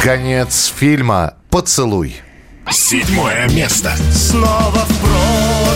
[0.03, 2.17] Конец фильма «Поцелуй».
[2.71, 3.95] Седьмое место.
[4.11, 5.70] Снова в прошлом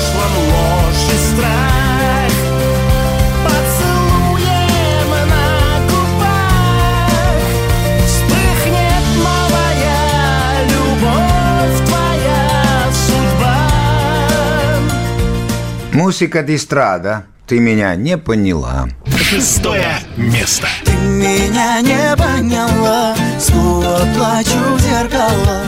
[15.94, 17.26] Музыка дистрада.
[17.46, 18.88] Ты меня не поняла.
[19.16, 20.66] Шестое место.
[20.84, 25.62] Ты меня не поняла Снова плачу в зеркало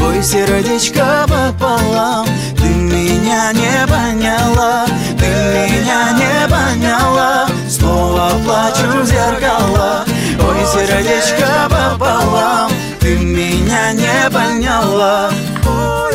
[0.00, 2.26] Ой, сердечко пополам
[2.56, 4.86] Ты меня не поняла
[5.18, 10.04] Ты меня не поняла Снова плачу в зеркало
[10.38, 15.28] Ой, сердечко пополам Ты меня не поняла
[15.66, 16.11] Ой-ой-ой.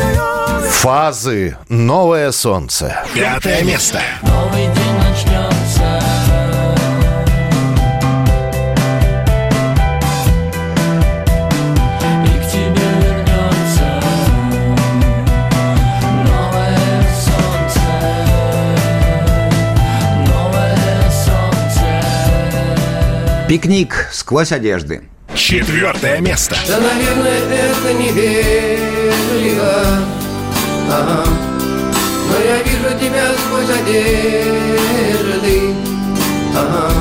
[0.78, 3.04] Фазы «Новое солнце».
[3.12, 4.00] Пятое место.
[4.22, 6.00] Новый день начнется
[12.00, 13.88] И к тебе вернется
[16.28, 17.80] Новое солнце
[20.28, 21.88] Новое солнце
[23.48, 25.02] Пикник сквозь одежды.
[25.34, 26.54] Четвертое место.
[26.68, 28.78] Да, наверное, это невежливо
[30.90, 31.24] Ага.
[32.30, 35.56] Но я вижу тебя сквозь одежды
[36.56, 36.92] Ага.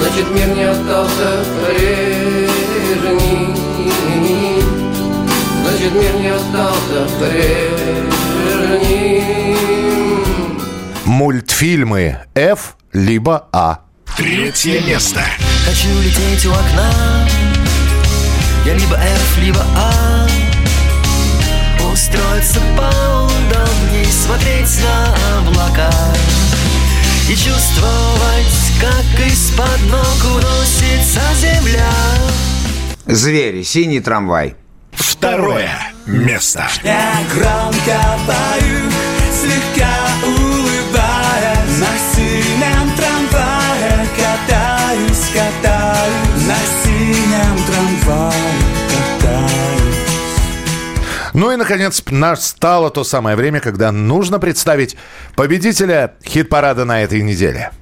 [0.00, 3.42] Значит, мир не остался прежним
[5.62, 7.84] Значит, мир не остался прежним
[11.04, 13.80] Мультфильмы F либо А.
[14.16, 15.20] Третье место.
[15.66, 17.28] Хочу лететь у окна
[18.64, 20.28] Я либо F, либо А
[21.94, 25.92] Устроиться поудобней Смотреть на облака
[27.30, 31.92] И чувствовать, как из-под ног уносится земля
[33.06, 34.56] Звери, синий трамвай.
[34.90, 35.70] Второе
[36.04, 36.66] место.
[36.82, 38.90] Я громко пою,
[39.30, 39.96] слегка
[40.26, 48.53] улыбаясь На синем трамвае катаюсь, катаюсь На синем трамвае
[51.34, 54.96] Ну и, наконец, настало то самое время, когда нужно представить
[55.34, 57.72] победителя хит-парада на этой неделе.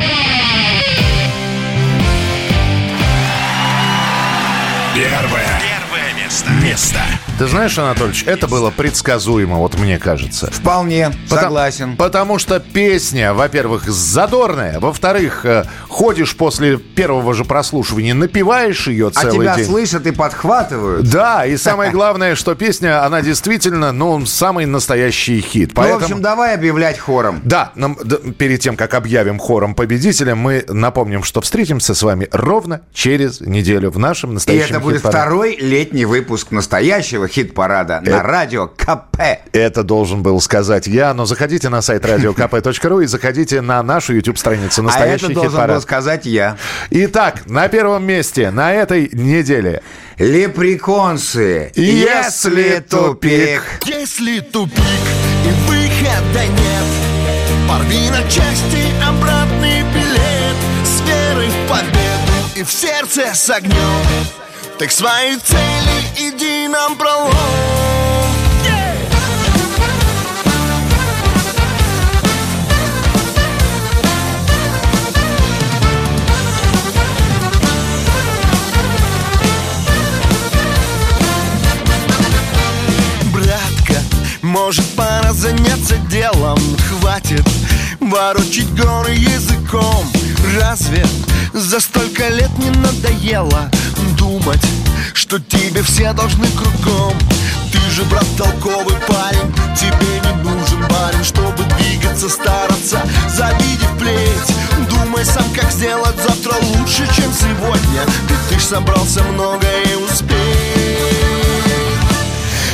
[4.95, 5.61] Первое.
[5.61, 6.51] Первое место.
[6.63, 7.01] Место.
[7.39, 10.49] Ты знаешь, Анатольевич, это было предсказуемо, вот мне кажется.
[10.53, 11.97] Вполне, Потому- согласен.
[11.97, 19.11] Потому что песня, во-первых, задорная, во-вторых, э, ходишь после первого же прослушивания, напиваешь ее А
[19.23, 19.65] целый тебя день.
[19.67, 21.09] слышат и подхватывают.
[21.11, 25.71] Да, и самое главное, что песня, она действительно, ну, самый настоящий хит.
[25.71, 26.01] Ну, Поэтому...
[26.01, 27.41] в общем, давай объявлять хором.
[27.45, 32.29] Да, нам, д- перед тем, как объявим хором победителя, мы напомним, что встретимся с вами
[32.31, 38.23] ровно через неделю в нашем И настоящем это будет второй летний выпуск настоящего хит-парада на
[38.23, 39.21] радио КП.
[39.53, 44.83] Это должен был сказать я, но заходите на сайт radiokp.ru и заходите на нашу YouTube-страницу
[44.83, 45.83] А «Настоящий это должен был хит-парад».
[45.83, 46.57] сказать я.
[46.91, 49.83] Итак, на первом месте на этой неделе
[50.19, 51.73] Лепреконсы.
[51.75, 53.63] Если тупик.
[53.85, 54.83] Если тупик
[55.45, 63.35] и выхода нет Порви на части обратный билет С верой в победу и в сердце
[63.35, 63.73] с огнем
[64.83, 67.31] Ты к своей цели иди нам пролом.
[83.33, 84.03] Братка,
[84.43, 86.59] может пора заняться делом?
[86.89, 87.47] Хватит
[88.13, 90.05] ворочить горы языком.
[90.61, 91.05] Разве
[91.55, 93.71] за столько лет не надоело
[94.19, 94.63] Думать,
[95.15, 97.15] что тебе все должны кругом?
[97.73, 103.01] Ты же, брат, толковый парень Тебе не нужен барин, чтобы двигаться, стараться
[103.35, 104.91] Завидев плеть.
[104.91, 110.37] Думай сам, как сделать завтра лучше, чем сегодня Ведь ты ж собрался многое успеть.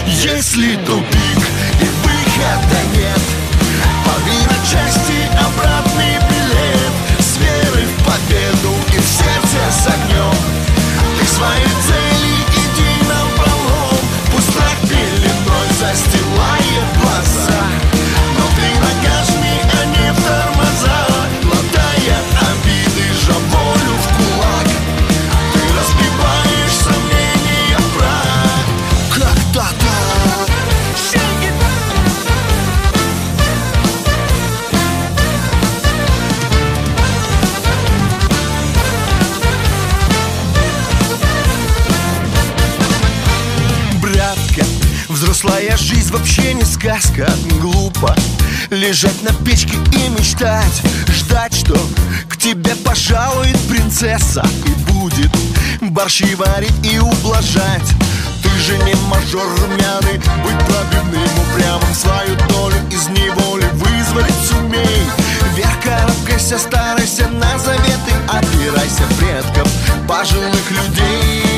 [0.06, 1.42] Если тупик
[1.80, 3.20] и выхода нет
[4.04, 5.07] Порви на части
[5.58, 6.92] обратный билет.
[7.18, 7.36] С
[7.86, 10.34] в победу и сердце с огнем.
[11.18, 12.17] Ты своей цели
[45.38, 48.14] взрослая жизнь вообще не сказка Глупо
[48.70, 51.78] лежать на печке и мечтать Ждать, что
[52.28, 55.30] к тебе пожалует принцесса И будет
[55.80, 57.88] борщи варить и ублажать.
[58.42, 65.06] Ты же не мажор румяный Быть пробивным упрямым Свою долю из неволи вызволить сумей.
[65.54, 69.70] Вверх карабкайся, старайся на заветы Опирайся предков
[70.08, 71.57] пожилых людей